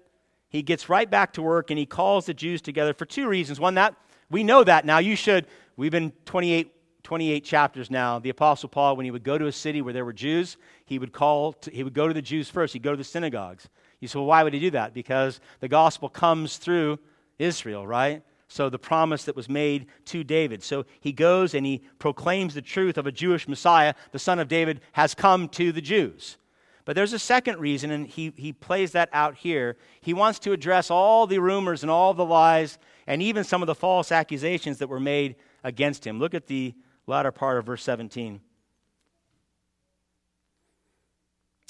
[0.50, 3.60] He gets right back to work and he calls the Jews together for two reasons.
[3.60, 3.96] One, that
[4.30, 5.00] we know that now.
[5.00, 5.48] You should.
[5.78, 6.75] We've been 28
[7.06, 10.04] 28 chapters now, the Apostle Paul, when he would go to a city where there
[10.04, 12.74] were Jews, he would call, to, he would go to the Jews first.
[12.74, 13.70] He'd go to the synagogues.
[14.00, 14.96] You say, well, why would he do that?
[14.96, 16.98] Because the gospel comes through
[17.38, 18.24] Israel, right?
[18.48, 20.64] So the promise that was made to David.
[20.64, 24.48] So he goes and he proclaims the truth of a Jewish Messiah, the son of
[24.48, 26.38] David, has come to the Jews.
[26.86, 29.78] But there's a second reason, and he, he plays that out here.
[30.02, 33.68] He wants to address all the rumors and all the lies and even some of
[33.68, 36.20] the false accusations that were made against him.
[36.20, 36.74] Look at the
[37.08, 38.42] latter part of verse 17.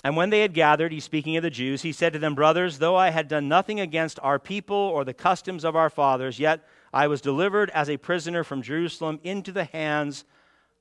[0.04, 2.78] And when they had gathered, he's speaking of the Jews, he said to them, Brothers,
[2.78, 6.64] though I had done nothing against our people or the customs of our fathers, yet
[6.94, 10.24] I was delivered as a prisoner from Jerusalem into the hands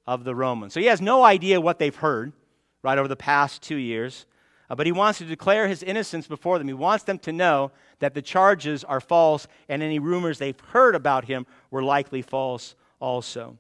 [0.07, 0.75] of the Romans.
[0.75, 2.35] So he has no idea what they've heard,
[2.83, 4.27] right, over the past two years.
[4.69, 6.69] Uh, but he wants to declare his innocence before them.
[6.69, 10.95] He wants them to know that the charges are false and any rumors they've heard
[10.95, 13.57] about him were likely false also.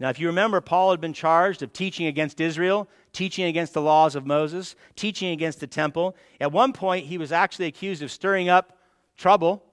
[0.00, 3.82] Now, if you remember, Paul had been charged of teaching against Israel, teaching against the
[3.82, 6.14] laws of Moses, teaching against the temple.
[6.40, 8.78] At one point, he was actually accused of stirring up
[9.16, 9.64] trouble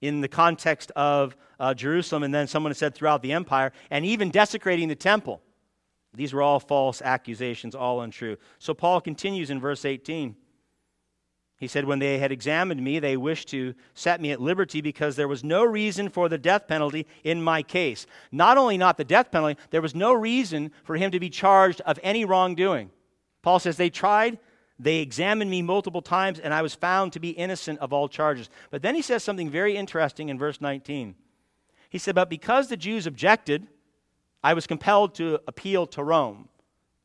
[0.00, 4.30] in the context of uh, Jerusalem, and then someone said throughout the empire, and even
[4.30, 5.42] desecrating the temple.
[6.14, 8.38] These were all false accusations, all untrue.
[8.58, 10.34] So Paul continues in verse 18.
[11.58, 15.16] He said, When they had examined me, they wished to set me at liberty because
[15.16, 18.06] there was no reason for the death penalty in my case.
[18.30, 21.80] Not only not the death penalty, there was no reason for him to be charged
[21.82, 22.90] of any wrongdoing.
[23.42, 24.38] Paul says, They tried,
[24.78, 28.50] they examined me multiple times, and I was found to be innocent of all charges.
[28.70, 31.14] But then he says something very interesting in verse 19.
[31.88, 33.66] He said, But because the Jews objected,
[34.44, 36.48] I was compelled to appeal to Rome.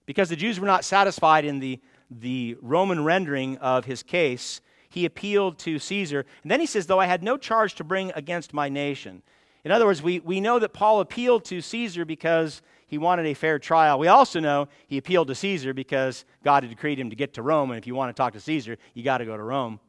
[0.05, 1.79] Because the Jews were not satisfied in the
[2.11, 6.25] the Roman rendering of his case, he appealed to Caesar.
[6.43, 9.23] And then he says, Though I had no charge to bring against my nation.
[9.63, 13.33] In other words, we, we know that Paul appealed to Caesar because he wanted a
[13.33, 13.99] fair trial.
[13.99, 17.41] We also know he appealed to Caesar because God had decreed him to get to
[17.41, 17.71] Rome.
[17.71, 19.79] And if you want to talk to Caesar, you got to go to Rome.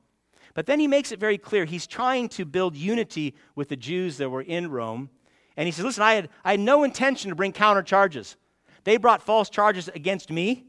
[0.54, 4.18] But then he makes it very clear he's trying to build unity with the Jews
[4.18, 5.10] that were in Rome.
[5.56, 8.36] And he says, Listen, I had, I had no intention to bring counter charges.
[8.84, 10.66] They brought false charges against me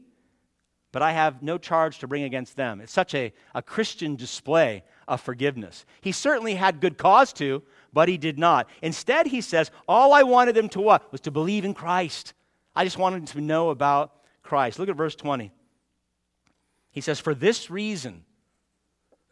[0.94, 2.80] but I have no charge to bring against them.
[2.80, 5.84] It's such a, a Christian display of forgiveness.
[6.00, 8.68] He certainly had good cause to, but he did not.
[8.80, 11.10] Instead, he says, all I wanted them to what?
[11.10, 12.32] Was to believe in Christ.
[12.76, 14.12] I just wanted them to know about
[14.44, 14.78] Christ.
[14.78, 15.50] Look at verse 20.
[16.92, 18.24] He says, For this reason,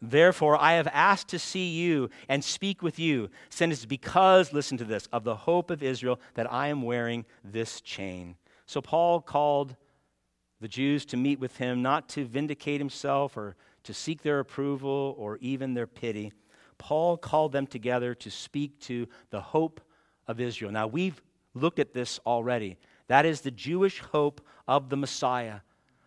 [0.01, 4.77] therefore, I have asked to see you and speak with you, since it's because, listen
[4.79, 8.35] to this, of the hope of Israel that I am wearing this chain.
[8.65, 9.77] So Paul called
[10.63, 15.13] the Jews to meet with him, not to vindicate himself or to seek their approval
[15.17, 16.31] or even their pity.
[16.77, 19.81] Paul called them together to speak to the hope
[20.25, 20.71] of Israel.
[20.71, 21.21] Now, we've
[21.53, 22.77] looked at this already.
[23.07, 25.59] That is the Jewish hope of the Messiah,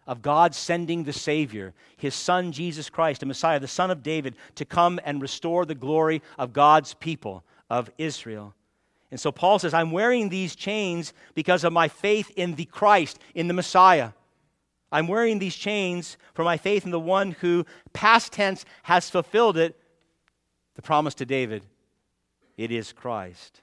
[0.06, 4.36] of God sending the Savior, his Son, Jesus Christ, the Messiah, the Son of David,
[4.54, 8.54] to come and restore the glory of God's people, of Israel.
[9.10, 13.18] And so Paul says, I'm wearing these chains because of my faith in the Christ,
[13.34, 14.12] in the Messiah.
[14.92, 19.56] I'm wearing these chains for my faith in the one who, past tense, has fulfilled
[19.56, 19.78] it,
[20.74, 21.64] the promise to David.
[22.56, 23.62] it is Christ.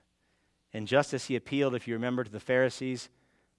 [0.73, 3.09] And just as he appealed, if you remember, to the Pharisees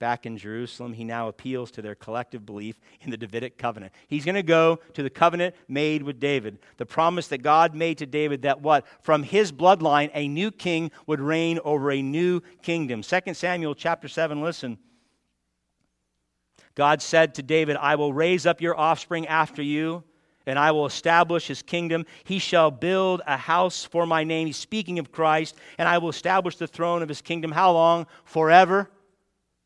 [0.00, 3.92] back in Jerusalem, he now appeals to their collective belief in the Davidic covenant.
[4.08, 7.98] He's going to go to the covenant made with David, the promise that God made
[7.98, 8.84] to David that what?
[9.00, 13.02] From his bloodline, a new king would reign over a new kingdom.
[13.02, 14.78] 2 Samuel chapter 7, listen.
[16.74, 20.04] God said to David, I will raise up your offspring after you
[20.46, 22.06] and I will establish his kingdom.
[22.24, 24.46] He shall build a house for my name.
[24.46, 27.52] He's speaking of Christ, and I will establish the throne of his kingdom.
[27.52, 28.06] How long?
[28.24, 28.90] Forever.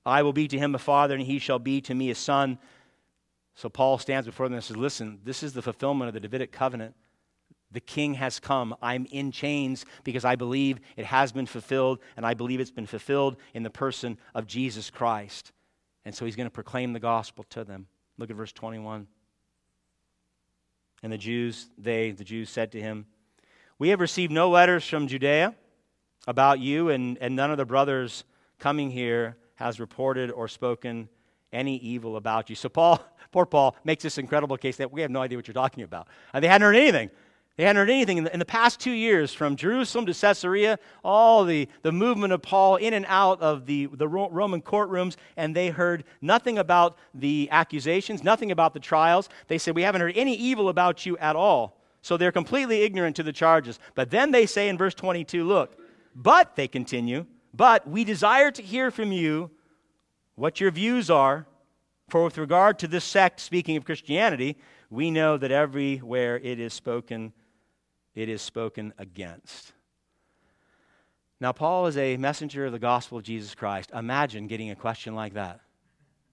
[0.07, 2.59] I will be to him a father, and he shall be to me a son.
[3.55, 6.53] So Paul stands before them and says, Listen, this is the fulfillment of the Davidic
[6.53, 6.95] covenant.
[7.71, 8.75] The king has come.
[8.81, 12.87] I'm in chains because I believe it has been fulfilled, and I believe it's been
[12.87, 15.53] fulfilled in the person of Jesus Christ.
[16.09, 17.87] And so he's going to proclaim the gospel to them.
[18.17, 19.07] Look at verse 21.
[21.03, 23.05] And the Jews, they, the Jews, said to him,
[23.79, 25.55] We have received no letters from Judea
[26.27, 28.25] about you, and, and none of the brothers
[28.59, 31.11] coming here has reported or spoken
[31.53, 32.57] any evil about you.
[32.57, 35.53] So Paul, poor Paul, makes this incredible case that we have no idea what you're
[35.53, 36.09] talking about.
[36.33, 37.11] And they hadn't heard anything.
[37.59, 40.79] They hadn't heard anything in the, in the, past two years, from Jerusalem to Caesarea,
[41.03, 45.57] all the, the movement of Paul in and out of the, the Roman courtrooms, and
[45.57, 49.29] they heard nothing about the accusations, nothing about the trials.
[49.49, 51.81] They said, We haven't heard any evil about you at all.
[52.01, 53.81] So they're completely ignorant to the charges.
[53.97, 55.77] But then they say in verse 22, Look,
[56.15, 59.51] but, they continue, but we desire to hear from you
[60.37, 61.45] what your views are.
[62.09, 64.59] For with regard to this sect, speaking of Christianity,
[64.91, 67.33] we know that everywhere it is spoken
[68.19, 69.73] it is spoken against.
[71.41, 73.93] Now, Paul is a messenger of the gospel of Jesus Christ.
[73.95, 75.61] Imagine getting a question like that.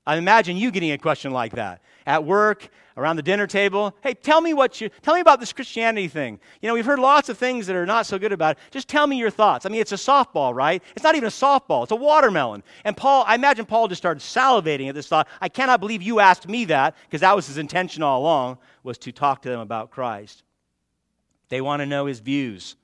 [0.08, 3.96] I imagine you getting a question like that at work, around the dinner table.
[4.02, 6.40] Hey, tell me what you tell me about this Christianity thing.
[6.60, 8.64] You know, we've heard lots of things that are not so good about it.
[8.72, 9.66] Just tell me your thoughts.
[9.66, 10.82] I mean, it's a softball, right?
[10.96, 11.84] It's not even a softball.
[11.84, 12.64] It's a watermelon.
[12.84, 15.28] And Paul, I imagine Paul just started salivating at this thought.
[15.40, 18.98] I cannot believe you asked me that because that was his intention all along was
[19.00, 20.44] to talk to them about Christ.
[21.50, 22.76] They want to know his views.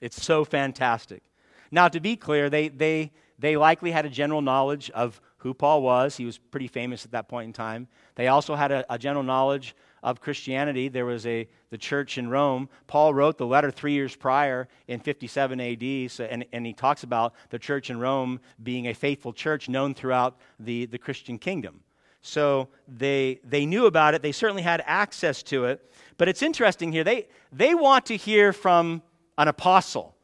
[0.00, 1.22] It's so fantastic.
[1.70, 5.82] Now, to be clear, they, they, they likely had a general knowledge of who Paul
[5.82, 6.16] was.
[6.16, 7.88] He was pretty famous at that point in time.
[8.14, 10.88] They also had a, a general knowledge of Christianity.
[10.88, 12.68] There was a, the church in Rome.
[12.86, 17.02] Paul wrote the letter three years prior in 57 AD, so, and, and he talks
[17.02, 21.80] about the church in Rome being a faithful church known throughout the, the Christian kingdom.
[22.26, 24.22] So they, they knew about it.
[24.22, 25.92] They certainly had access to it.
[26.18, 27.04] But it's interesting here.
[27.04, 29.02] They, they want to hear from
[29.38, 30.16] an apostle,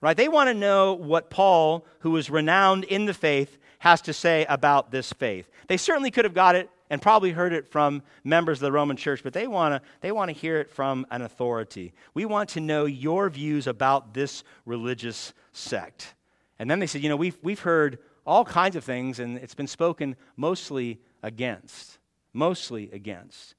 [0.00, 0.16] right?
[0.16, 4.44] They want to know what Paul, who was renowned in the faith, has to say
[4.48, 5.50] about this faith.
[5.66, 8.96] They certainly could have got it and probably heard it from members of the Roman
[8.96, 11.94] church, but they want to they want to hear it from an authority.
[12.12, 16.14] We want to know your views about this religious sect.
[16.58, 19.54] And then they said, you know, we've, we've heard all kinds of things, and it's
[19.54, 21.98] been spoken mostly against.
[22.32, 23.54] Mostly against.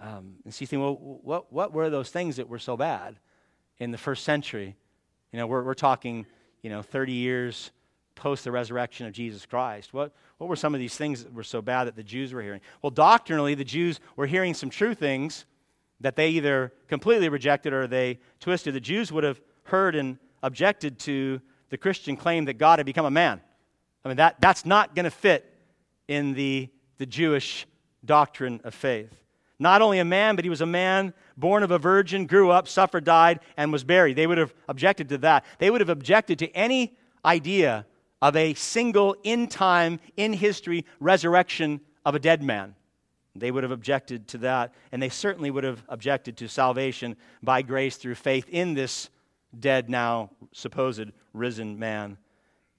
[0.00, 3.16] Um, and so you think, well, what, what were those things that were so bad
[3.78, 4.76] in the first century?
[5.32, 6.26] You know, we're, we're talking,
[6.62, 7.70] you know, 30 years
[8.14, 9.94] post the resurrection of Jesus Christ.
[9.94, 12.42] What, what were some of these things that were so bad that the Jews were
[12.42, 12.60] hearing?
[12.82, 15.44] Well, doctrinally, the Jews were hearing some true things
[16.00, 18.74] that they either completely rejected or they twisted.
[18.74, 21.40] The Jews would have heard and objected to
[21.70, 23.40] the Christian claim that God had become a man.
[24.04, 25.52] I mean, that, that's not going to fit
[26.06, 26.68] in the,
[26.98, 27.66] the Jewish
[28.04, 29.12] doctrine of faith.
[29.58, 32.68] Not only a man, but he was a man born of a virgin, grew up,
[32.68, 34.16] suffered, died, and was buried.
[34.16, 35.44] They would have objected to that.
[35.58, 37.86] They would have objected to any idea
[38.20, 42.74] of a single, in time, in history resurrection of a dead man.
[43.36, 47.62] They would have objected to that, and they certainly would have objected to salvation by
[47.62, 49.10] grace through faith in this
[49.58, 52.18] dead, now supposed risen man,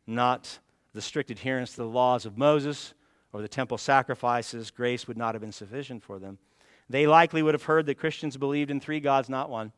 [0.05, 0.59] not
[0.93, 2.93] the strict adherence to the laws of Moses
[3.34, 4.72] or the temple sacrifices.
[4.72, 6.38] Grace would not have been sufficient for them.
[6.90, 9.72] They likely would have heard that Christians believed in three gods, not one.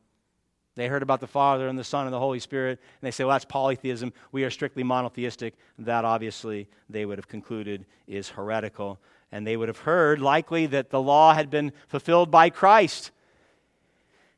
[0.75, 3.25] They heard about the Father and the Son and the Holy Spirit, and they say,
[3.25, 4.13] well, that's polytheism.
[4.31, 5.55] We are strictly monotheistic.
[5.79, 8.97] That obviously they would have concluded is heretical.
[9.33, 13.11] And they would have heard, likely, that the law had been fulfilled by Christ,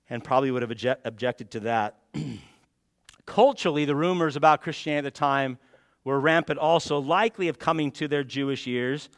[0.10, 1.98] and probably would have obje- objected to that.
[3.26, 5.60] Culturally, the rumors about Christianity at the time
[6.04, 9.10] were rampant also, likely of coming to their Jewish ears.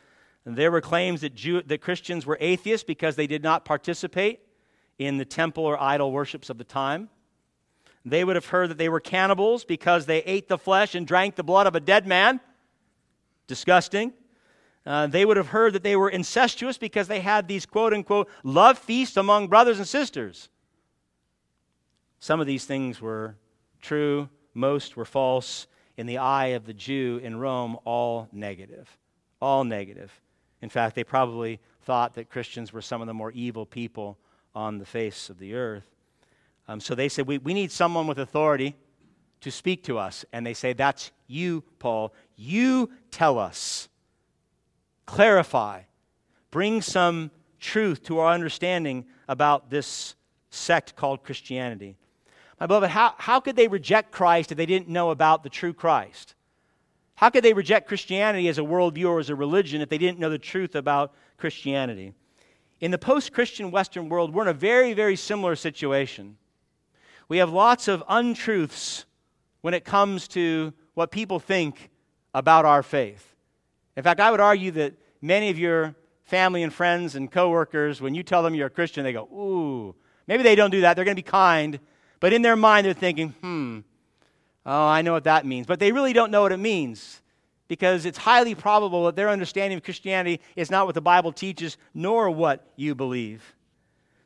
[0.46, 4.42] And there were claims that, Jew, that Christians were atheists because they did not participate
[5.00, 7.10] in the temple or idol worships of the time.
[8.06, 11.36] They would have heard that they were cannibals because they ate the flesh and drank
[11.36, 12.40] the blood of a dead man.
[13.48, 14.14] Disgusting.
[14.86, 18.30] Uh, they would have heard that they were incestuous because they had these quote unquote
[18.44, 20.50] love feasts among brothers and sisters.
[22.20, 23.36] Some of these things were
[23.82, 25.66] true, most were false.
[25.98, 28.98] In the eye of the Jew in Rome, all negative.
[29.42, 30.12] All negative.
[30.62, 34.18] In fact, they probably thought that Christians were some of the more evil people
[34.54, 35.90] on the face of the earth.
[36.68, 38.76] Um, so they said, we, we need someone with authority
[39.42, 40.26] to speak to us.
[40.34, 42.14] And they say, That's you, Paul.
[42.36, 43.88] You tell us.
[45.06, 45.82] Clarify.
[46.50, 50.16] Bring some truth to our understanding about this
[50.50, 51.98] sect called Christianity.
[52.60, 55.74] My beloved, how, how could they reject Christ if they didn't know about the true
[55.74, 56.36] Christ?
[57.16, 60.20] How could they reject Christianity as a worldview or as a religion if they didn't
[60.20, 62.14] know the truth about Christianity?
[62.82, 66.38] In the post Christian Western world, we're in a very, very similar situation.
[67.28, 69.06] We have lots of untruths
[69.62, 71.90] when it comes to what people think
[72.34, 73.36] about our faith.
[73.96, 75.96] In fact, I would argue that many of your
[76.26, 79.96] family and friends and coworkers, when you tell them you're a Christian, they go, ooh.
[80.28, 80.96] Maybe they don't do that.
[80.96, 81.80] They're going to be kind.
[82.20, 83.80] But in their mind, they're thinking, hmm,
[84.66, 85.68] oh, I know what that means.
[85.68, 87.22] But they really don't know what it means
[87.68, 91.78] because it's highly probable that their understanding of Christianity is not what the Bible teaches,
[91.94, 93.56] nor what you believe.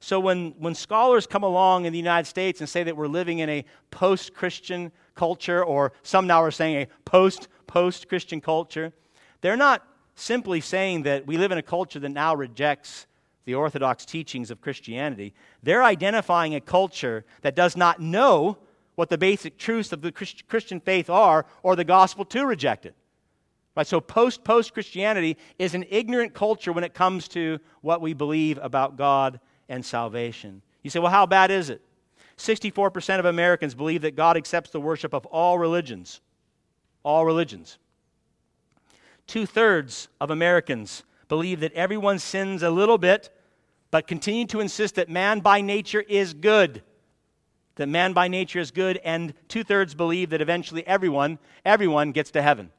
[0.02, 3.40] So when, when scholars come along in the United States and say that we're living
[3.40, 8.94] in a post Christian culture, or some now are saying a post post Christian culture,
[9.42, 9.86] they're not
[10.16, 13.08] simply saying that we live in a culture that now rejects
[13.46, 15.34] the orthodox teachings of Christianity.
[15.64, 18.58] They're identifying a culture that does not know
[18.96, 22.96] what the basic truths of the Christian faith are or the gospel to reject it.
[23.76, 28.14] Right, so post post Christianity is an ignorant culture when it comes to what we
[28.14, 30.62] believe about God and salvation.
[30.84, 31.82] You say, well, how bad is it?
[32.38, 36.22] 64% of Americans believe that God accepts the worship of all religions.
[37.04, 37.78] All religions.
[39.28, 43.30] Two thirds of Americans believe that everyone sins a little bit,
[43.92, 46.84] but continue to insist that man by nature is good.
[47.76, 52.32] That man by nature is good, and two thirds believe that eventually everyone, everyone gets
[52.32, 52.72] to heaven.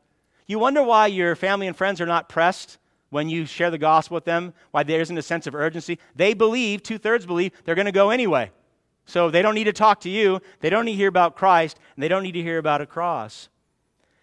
[0.47, 2.77] You wonder why your family and friends are not pressed
[3.09, 5.99] when you share the gospel with them, why there isn't a sense of urgency.
[6.15, 8.51] They believe, two thirds believe, they're going to go anyway.
[9.07, 11.79] So they don't need to talk to you, they don't need to hear about Christ,
[11.97, 13.49] and they don't need to hear about a cross.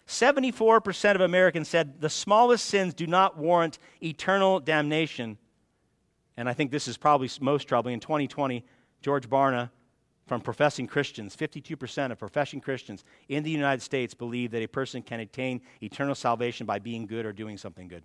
[0.08, 5.38] 74% of Americans said the smallest sins do not warrant eternal damnation.
[6.38, 7.96] And I think this is probably most troubling.
[7.96, 8.64] In 2020,
[9.02, 9.70] George Barna
[10.28, 15.02] from professing Christians, 52% of professing Christians in the United States believe that a person
[15.02, 18.04] can attain eternal salvation by being good or doing something good.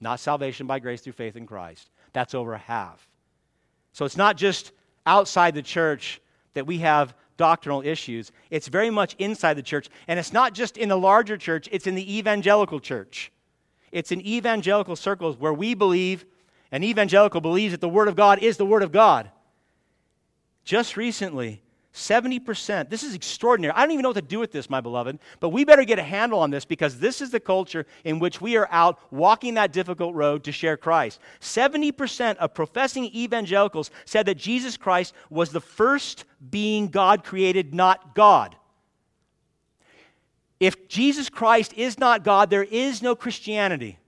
[0.00, 1.90] Not salvation by grace through faith in Christ.
[2.12, 3.08] That's over half.
[3.92, 4.72] So it's not just
[5.06, 6.20] outside the church
[6.54, 8.32] that we have doctrinal issues.
[8.50, 9.88] It's very much inside the church.
[10.08, 13.32] And it's not just in the larger church, it's in the evangelical church.
[13.90, 16.24] It's in evangelical circles where we believe,
[16.70, 19.30] an evangelical believes that the Word of God is the Word of God.
[20.64, 21.60] Just recently,
[21.94, 22.88] 70%.
[22.88, 23.74] This is extraordinary.
[23.74, 25.98] I don't even know what to do with this, my beloved, but we better get
[25.98, 29.54] a handle on this because this is the culture in which we are out walking
[29.54, 31.20] that difficult road to share Christ.
[31.40, 38.14] 70% of professing evangelicals said that Jesus Christ was the first being God created, not
[38.14, 38.56] God.
[40.58, 43.98] If Jesus Christ is not God, there is no Christianity.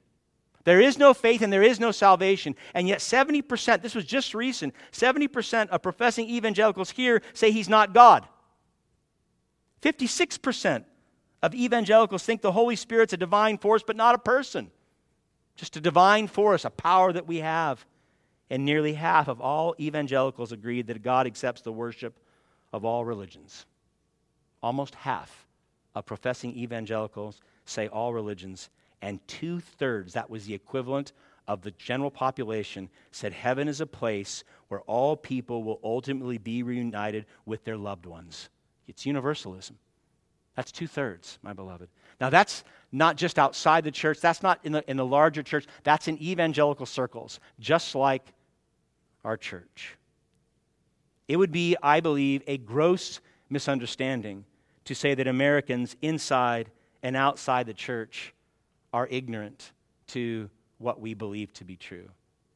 [0.65, 2.57] There is no faith and there is no salvation.
[2.73, 7.93] And yet, 70%, this was just recent, 70% of professing evangelicals here say he's not
[7.93, 8.27] God.
[9.83, 10.85] 56%
[11.43, 14.71] of evangelicals think the Holy Spirit's a divine force, but not a person.
[15.57, 17.85] Just a divine force, a power that we have.
[18.49, 22.19] And nearly half of all evangelicals agreed that God accepts the worship
[22.73, 23.67] of all religions.
[24.63, 25.47] Almost half
[25.95, 28.71] of professing evangelicals say all religions
[29.03, 31.13] and two thirds, that was the equivalent
[31.47, 36.63] of the general population, said heaven is a place where all people will ultimately be
[36.63, 38.49] reunited with their loved ones.
[38.87, 39.79] It's universalism.
[40.57, 41.89] That's two thirds, my beloved.
[42.21, 45.67] Now, that's not just outside the church, that's not in the, in the larger church,
[45.83, 48.33] that's in evangelical circles, just like
[49.25, 49.97] our church.
[51.27, 53.21] It would be, I believe, a gross
[53.51, 54.45] misunderstanding
[54.85, 56.71] to say that Americans inside
[57.03, 58.34] and outside the church
[58.95, 59.73] are ignorant
[60.07, 62.09] to what we believe to be true.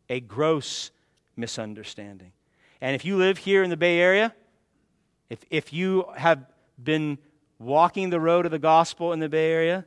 [0.09, 0.93] A gross
[1.36, 2.30] misunderstanding.
[2.80, 4.32] And if you live here in the Bay Area,
[5.30, 6.47] if, if you have
[6.80, 7.18] been
[7.59, 9.84] walking the road of the gospel in the Bay Area,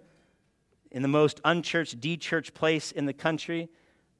[0.91, 3.70] in the most unchurched, de-churched place in the country,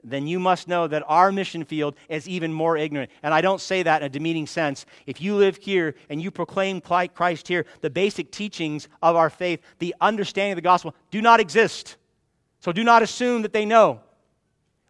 [0.02, 3.12] then you must know that our mission field is even more ignorant.
[3.24, 4.86] And I don't say that in a demeaning sense.
[5.06, 9.60] If you live here and you proclaim Christ here, the basic teachings of our faith,
[9.80, 11.98] the understanding of the gospel, do not exist.
[12.62, 14.02] So do not assume that they know.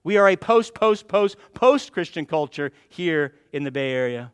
[0.04, 4.32] We are a post, post, post, post Christian culture here in the Bay Area.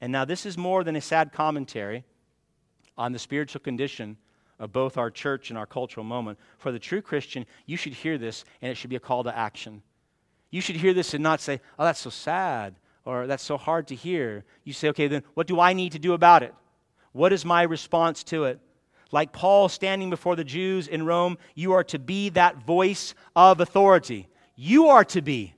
[0.00, 2.04] And now, this is more than a sad commentary
[2.96, 4.16] on the spiritual condition
[4.58, 6.38] of both our church and our cultural moment.
[6.58, 9.36] For the true Christian, you should hear this and it should be a call to
[9.36, 9.82] action.
[10.50, 13.88] You should hear this and not say, oh, that's so sad or that's so hard
[13.88, 14.44] to hear.
[14.62, 16.54] You say, okay, then what do I need to do about it?
[17.12, 18.60] What is my response to it?
[19.14, 23.60] Like Paul standing before the Jews in Rome, you are to be that voice of
[23.60, 24.26] authority.
[24.56, 25.54] You are to be.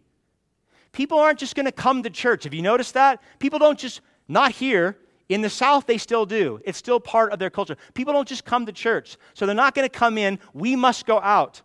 [0.92, 2.44] People aren't just going to come to church.
[2.44, 3.22] Have you noticed that?
[3.38, 4.98] People don't just, not here,
[5.30, 6.60] in the South, they still do.
[6.66, 7.78] It's still part of their culture.
[7.94, 9.16] People don't just come to church.
[9.32, 10.38] So they're not going to come in.
[10.52, 11.62] We must go out.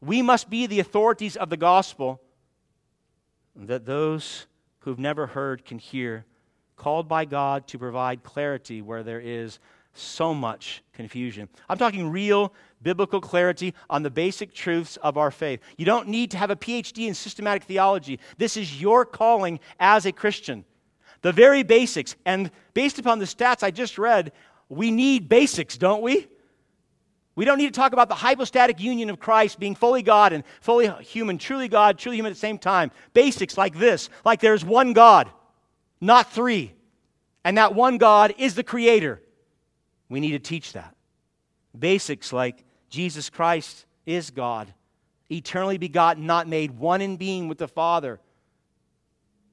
[0.00, 2.20] We must be the authorities of the gospel
[3.56, 4.46] that those
[4.78, 6.26] who've never heard can hear,
[6.76, 9.58] called by God to provide clarity where there is
[9.94, 11.48] so much confusion.
[11.68, 15.60] I'm talking real biblical clarity on the basic truths of our faith.
[15.78, 18.20] You don't need to have a PhD in systematic theology.
[18.36, 20.64] This is your calling as a Christian.
[21.22, 22.16] The very basics.
[22.26, 24.32] And based upon the stats I just read,
[24.68, 26.28] we need basics, don't we?
[27.36, 30.44] We don't need to talk about the hypostatic union of Christ being fully God and
[30.60, 32.92] fully human, truly God, truly human at the same time.
[33.12, 35.28] Basics like this, like there's one God,
[36.00, 36.74] not three.
[37.44, 39.20] And that one God is the creator.
[40.08, 40.94] We need to teach that.
[41.76, 44.72] Basics like Jesus Christ is God,
[45.30, 48.20] eternally begotten, not made, one in being with the Father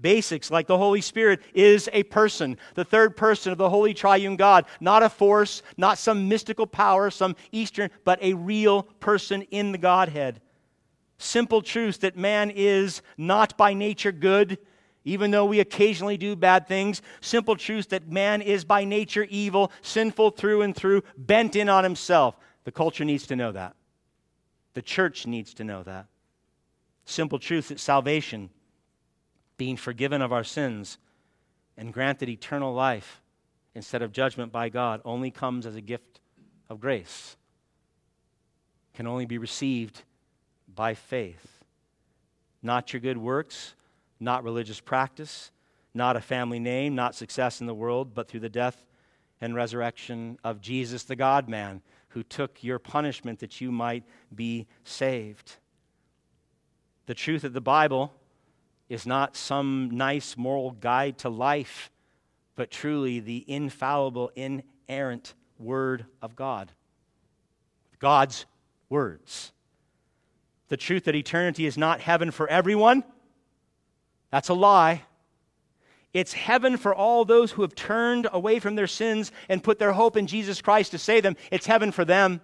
[0.01, 4.35] basics like the Holy Spirit is a person, the third person of the Holy Triune
[4.35, 9.71] God, not a force, not some mystical power, some Eastern, but a real person in
[9.71, 10.41] the Godhead.
[11.17, 14.57] Simple truth that man is not by nature good,
[15.03, 17.01] even though we occasionally do bad things.
[17.21, 21.83] Simple truth that man is by nature evil, sinful through and through, bent in on
[21.83, 22.35] himself.
[22.63, 23.75] The culture needs to know that.
[24.73, 26.07] The church needs to know that.
[27.05, 28.49] Simple truth that salvation
[29.57, 30.97] being forgiven of our sins
[31.77, 33.21] and granted eternal life
[33.73, 36.19] instead of judgment by God only comes as a gift
[36.69, 37.35] of grace,
[38.93, 40.03] can only be received
[40.73, 41.63] by faith.
[42.61, 43.75] Not your good works,
[44.21, 45.51] not religious practice,
[45.93, 48.85] not a family name, not success in the world, but through the death
[49.41, 54.03] and resurrection of Jesus, the God man, who took your punishment that you might
[54.33, 55.55] be saved.
[57.07, 58.13] The truth of the Bible
[58.87, 61.89] is not some nice moral guide to life,
[62.55, 66.71] but truly the infallible, inerrant Word of God.
[67.99, 68.45] God's
[68.89, 69.51] words.
[70.67, 73.03] The truth that eternity is not heaven for everyone,
[74.31, 75.03] that's a lie.
[76.13, 79.93] It's heaven for all those who have turned away from their sins and put their
[79.93, 81.37] hope in Jesus Christ to save them.
[81.51, 82.41] It's heaven for them.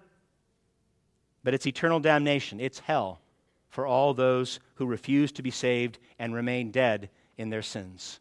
[1.44, 2.60] But it's eternal damnation.
[2.60, 3.20] It's hell
[3.68, 8.20] for all those who refuse to be saved and remain dead in their sins.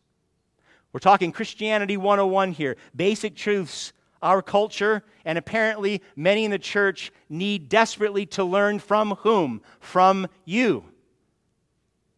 [0.91, 7.11] We're talking Christianity 101 here, basic truths our culture and apparently many in the church
[7.29, 9.61] need desperately to learn from whom?
[9.79, 10.83] From you.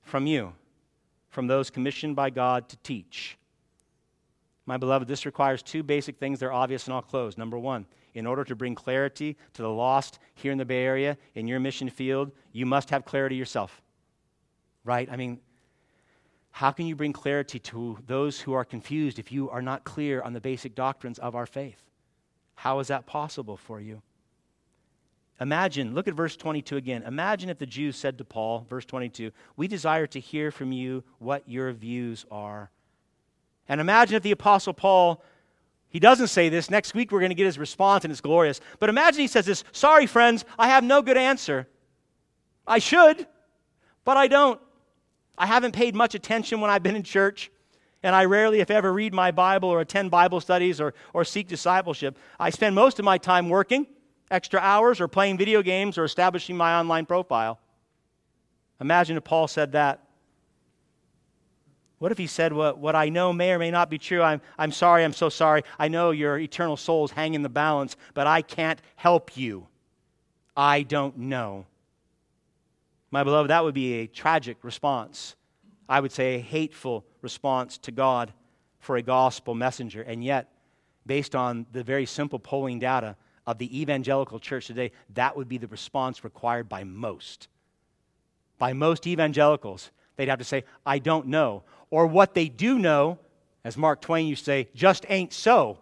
[0.03, 0.53] From you.
[1.29, 3.37] From those commissioned by God to teach.
[4.65, 6.39] My beloved, this requires two basic things.
[6.39, 7.37] They're obvious and I'll close.
[7.37, 11.17] Number one, in order to bring clarity to the lost here in the Bay Area,
[11.35, 13.81] in your mission field, you must have clarity yourself.
[14.83, 15.09] Right?
[15.11, 15.39] I mean,
[16.51, 20.21] how can you bring clarity to those who are confused if you are not clear
[20.21, 21.81] on the basic doctrines of our faith?
[22.55, 24.01] How is that possible for you?
[25.41, 27.03] Imagine, look at verse 22 again.
[27.03, 31.03] Imagine if the Jews said to Paul, verse 22, We desire to hear from you
[31.19, 32.71] what your views are.
[33.67, 35.23] And imagine if the Apostle Paul
[35.89, 36.69] he doesn't say this.
[36.69, 38.61] Next week, we're going to get his response, and it's glorious.
[38.79, 41.67] But imagine he says this Sorry, friends, I have no good answer.
[42.67, 43.25] I should,
[44.05, 44.61] but I don't.
[45.37, 47.49] I haven't paid much attention when I've been in church,
[48.03, 51.47] and I rarely, if ever, read my Bible or attend Bible studies or, or seek
[51.47, 52.17] discipleship.
[52.39, 53.87] I spend most of my time working,
[54.31, 57.59] extra hours, or playing video games or establishing my online profile.
[58.79, 60.03] Imagine if Paul said that.
[61.97, 64.21] What if he said, What, what I know may or may not be true?
[64.21, 65.63] I'm, I'm sorry, I'm so sorry.
[65.77, 69.67] I know your eternal souls hang in the balance, but I can't help you.
[70.55, 71.65] I don't know.
[73.11, 75.35] My beloved, that would be a tragic response.
[75.89, 78.31] I would say a hateful response to God
[78.79, 80.03] for a gospel messenger.
[80.03, 80.51] And yet,
[81.05, 83.15] based on the very simple polling data
[83.49, 87.47] of the evangelical church today, that would be the response required by most.
[88.59, 93.17] By most evangelicals, they'd have to say, I don't know or what they do know,
[93.63, 95.79] as Mark Twain used to say, just ain't so.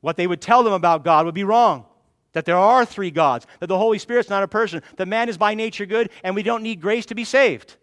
[0.00, 1.84] What they would tell them about God would be wrong.
[2.32, 5.36] That there are three gods, that the Holy Spirit's not a person, that man is
[5.36, 7.76] by nature good, and we don't need grace to be saved.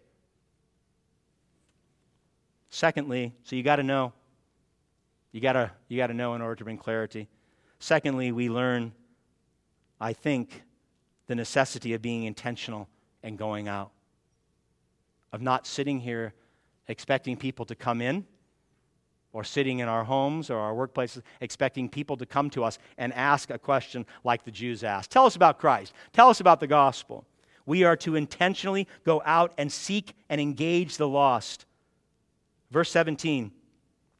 [2.70, 4.12] Secondly, so you got to know.
[5.30, 7.28] You got to you got to know in order to bring clarity.
[7.78, 8.92] Secondly, we learn,
[10.02, 10.64] I think,
[11.28, 12.88] the necessity of being intentional
[13.22, 13.92] and going out,
[15.32, 16.34] of not sitting here
[16.88, 18.26] expecting people to come in
[19.32, 23.12] or sitting in our homes or our workplaces expecting people to come to us and
[23.14, 25.12] ask a question like the Jews asked.
[25.12, 25.94] Tell us about Christ.
[26.12, 27.24] Tell us about the gospel.
[27.64, 31.64] We are to intentionally go out and seek and engage the lost.
[32.72, 33.52] Verse 17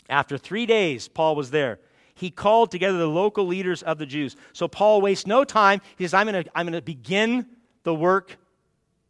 [0.09, 1.81] After three days, Paul was there.
[2.15, 4.37] He called together the local leaders of the Jews.
[4.53, 5.81] So Paul wastes no time.
[5.97, 7.47] He says, I'm going to I'm to begin
[7.83, 8.37] the work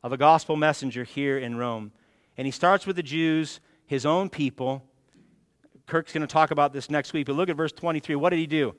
[0.03, 1.93] of a gospel messenger here in Rome.
[2.37, 4.83] And he starts with the Jews, his own people.
[5.87, 8.15] Kirk's going to talk about this next week, but look at verse 23.
[8.17, 8.75] What did he do?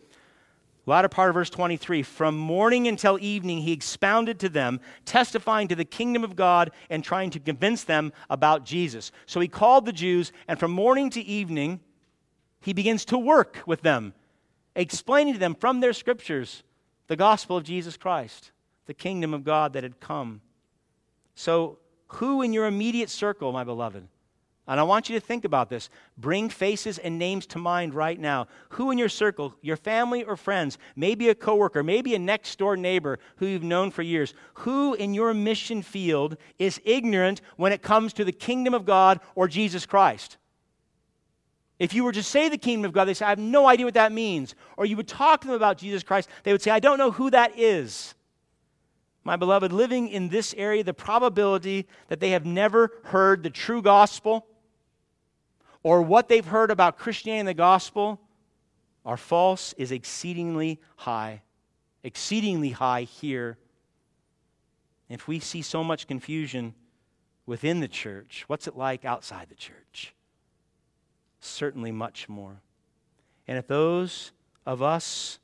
[0.86, 5.76] Latter part of verse 23 From morning until evening, he expounded to them, testifying to
[5.76, 9.11] the kingdom of God and trying to convince them about Jesus.
[9.26, 11.80] So he called the Jews, and from morning to evening,
[12.64, 14.14] he begins to work with them,
[14.76, 16.64] explaining to them from their scriptures
[17.07, 18.51] the gospel of Jesus Christ,
[18.86, 20.41] the kingdom of God that had come.
[21.36, 24.07] So, who in your immediate circle, my beloved,
[24.66, 25.89] and I want you to think about this.
[26.18, 28.47] Bring faces and names to mind right now.
[28.70, 32.78] Who in your circle, your family or friends, maybe a coworker, maybe a next door
[32.78, 37.82] neighbor who you've known for years, who in your mission field is ignorant when it
[37.82, 40.38] comes to the kingdom of God or Jesus Christ?
[41.80, 43.86] If you were to say the kingdom of God, they say, I have no idea
[43.86, 44.55] what that means.
[44.78, 47.11] Or you would talk to them about Jesus Christ, they would say, I don't know
[47.11, 48.13] who that is.
[49.24, 53.82] My beloved, living in this area, the probability that they have never heard the true
[53.82, 54.45] gospel
[55.82, 58.19] or what they've heard about Christianity and the gospel
[59.05, 61.41] are false is exceedingly high.
[62.03, 63.57] Exceedingly high here.
[65.09, 66.74] If we see so much confusion
[67.45, 70.13] within the church, what's it like outside the church?
[71.45, 72.61] Certainly much more.
[73.47, 74.31] And if those
[74.65, 75.39] of us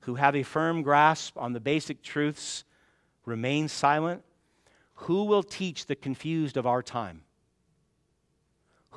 [0.00, 2.64] who have a firm grasp on the basic truths
[3.24, 4.22] remain silent,
[4.94, 7.22] who will teach the confused of our time?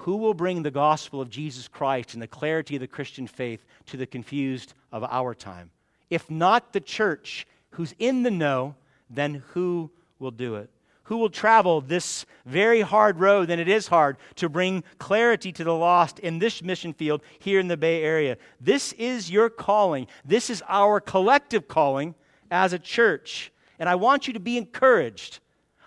[0.01, 3.65] who will bring the gospel of Jesus Christ and the clarity of the Christian faith
[3.87, 5.71] to the confused of our time?
[6.09, 8.75] If not the church who's in the know,
[9.09, 10.69] then who will do it?
[11.07, 15.63] Who will travel this very hard road, and it is hard, to bring clarity to
[15.63, 18.37] the lost in this mission field here in the Bay Area?
[18.61, 20.07] This is your calling.
[20.23, 22.15] This is our collective calling
[22.51, 23.51] as a church.
[23.79, 25.39] And I want you to be encouraged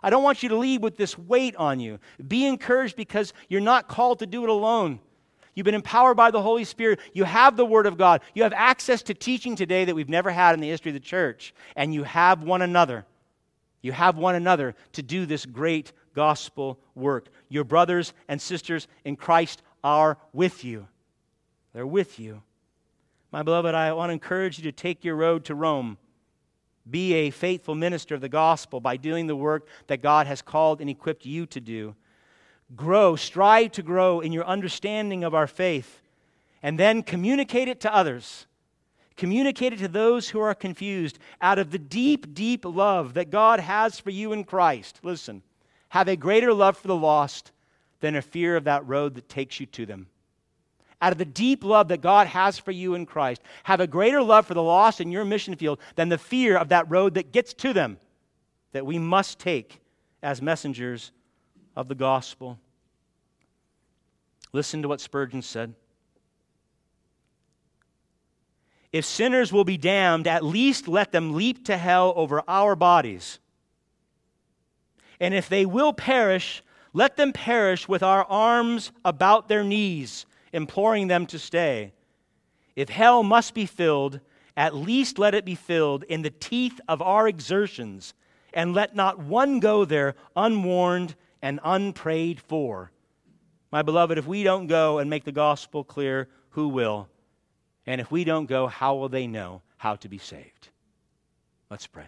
[0.03, 1.99] I don't want you to leave with this weight on you.
[2.27, 5.01] Be encouraged because you're not called to do it alone.
[5.55, 7.01] You've been empowered by the Holy Spirit.
[7.13, 8.23] You have the Word of God.
[8.35, 11.01] You have access to teaching today that we've never had in the history of the
[11.01, 11.53] church.
[11.77, 13.05] And you have one another.
[13.83, 17.29] You have one another to do this great gospel work.
[17.49, 20.87] Your brothers and sisters in Christ are with you.
[21.73, 22.43] They're with you.
[23.33, 25.99] My beloved, I want to encourage you to take your road to Rome.
[26.91, 30.81] Be a faithful minister of the gospel by doing the work that God has called
[30.81, 31.95] and equipped you to do.
[32.75, 36.01] Grow, strive to grow in your understanding of our faith,
[36.63, 38.47] and then communicate it to others.
[39.21, 43.61] Communicate it to those who are confused out of the deep, deep love that God
[43.61, 44.99] has for you in Christ.
[45.03, 45.43] Listen,
[45.91, 47.53] have a greater love for the lost
[48.01, 50.07] than a fear of that road that takes you to them
[51.03, 54.23] out of the deep love that God has for you in Christ, have a greater
[54.23, 57.33] love for the lost in your mission field than the fear of that road that
[57.33, 57.99] gets to them
[58.73, 59.81] that we must take
[60.23, 61.13] as messengers
[61.75, 62.59] of the gospel.
[64.53, 65.75] Listen to what Spurgeon said.
[68.93, 73.39] If sinners will be damned, at least let them leap to hell over our bodies.
[75.21, 76.63] And if they will perish,
[76.93, 81.93] let them perish with our arms about their knees imploring them to stay.
[82.77, 84.21] If hell must be filled,
[84.57, 88.15] at least let it be filled in the teeth of our exertions,
[88.53, 92.91] and let not one go there unwarned and unprayed for.
[93.71, 97.09] My beloved, if we don't go and make the gospel clear, who will?
[97.91, 100.69] And if we don't go, how will they know how to be saved?
[101.71, 102.05] Let's pray.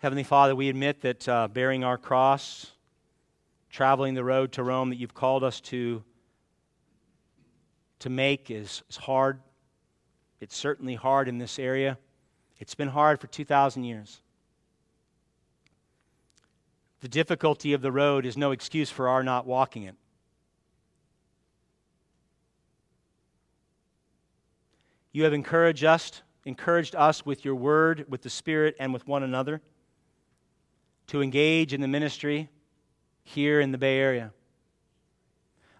[0.00, 2.70] Heavenly Father, we admit that uh, bearing our cross,
[3.70, 6.04] traveling the road to Rome that you've called us to,
[8.04, 9.40] to make is, is hard.
[10.38, 11.96] It's certainly hard in this area.
[12.58, 14.20] It's been hard for 2,000 years.
[17.00, 19.94] The difficulty of the road is no excuse for our not walking it.
[25.12, 29.22] You have encouraged us, encouraged us with your word, with the Spirit, and with one
[29.22, 29.62] another
[31.06, 32.50] to engage in the ministry
[33.22, 34.30] here in the Bay Area.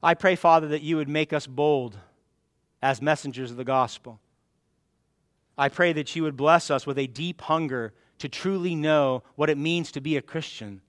[0.03, 1.99] I pray, Father, that you would make us bold
[2.85, 4.21] as messengers of the gospel.
[5.57, 9.49] I pray that you would bless us with a deep hunger to truly know what
[9.49, 10.83] it means to be a Christian,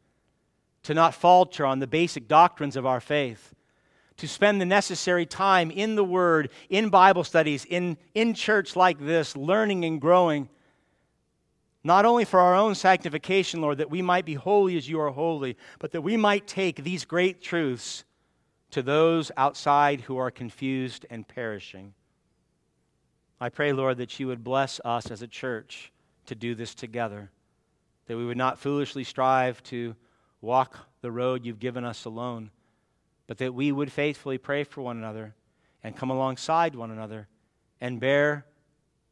[0.84, 3.56] to not falter on the basic doctrines of our faith,
[4.18, 9.00] to spend the necessary time in the Word, in Bible studies, in, in church like
[9.00, 10.50] this, learning and growing,
[11.82, 15.12] not only for our own sanctification, Lord, that we might be holy as you are
[15.12, 18.04] holy, but that we might take these great truths
[18.72, 21.94] to those outside who are confused and perishing.
[23.40, 25.92] I pray, Lord, that you would bless us as a church
[26.26, 27.32] to do this together,
[28.08, 29.96] that we would not foolishly strive to
[30.42, 32.50] walk the road you've given us alone,
[33.28, 35.36] but that we would faithfully pray for one another
[35.84, 37.28] and come alongside one another
[37.82, 38.46] and bear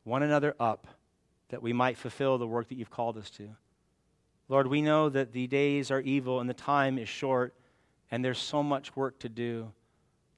[0.04, 0.88] one another up,
[1.50, 3.50] that we might fulfill the work that you've called us to.
[4.50, 7.54] Lord, we know that the days are evil and the time is short,
[8.14, 9.72] and there's so much work to do.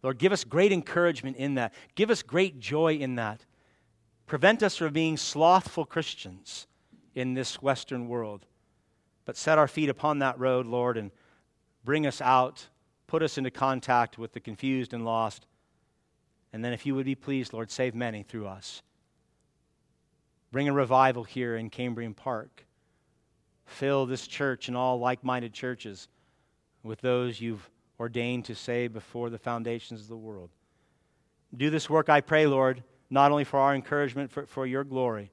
[0.01, 1.73] Lord, give us great encouragement in that.
[1.95, 3.43] Give us great joy in that.
[4.27, 6.67] Prevent us from being slothful Christians
[7.15, 8.45] in this Western world.
[9.25, 11.11] But set our feet upon that road, Lord, and
[11.83, 12.65] bring us out,
[13.07, 15.45] put us into contact with the confused and lost.
[16.53, 18.83] And then, if you would be pleased, Lord, save many through us.
[20.49, 22.65] Bring a revival here in Cambrian Park.
[23.65, 26.07] Fill this church and all like minded churches
[26.85, 27.69] with those you've
[27.99, 30.49] ordained to save before the foundations of the world.
[31.55, 35.31] Do this work, I pray, Lord not only for our encouragement, for, for your glory.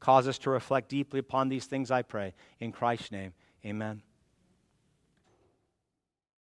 [0.00, 2.34] Cause us to reflect deeply upon these things, I pray.
[2.60, 3.32] In Christ's name,
[3.64, 4.02] amen.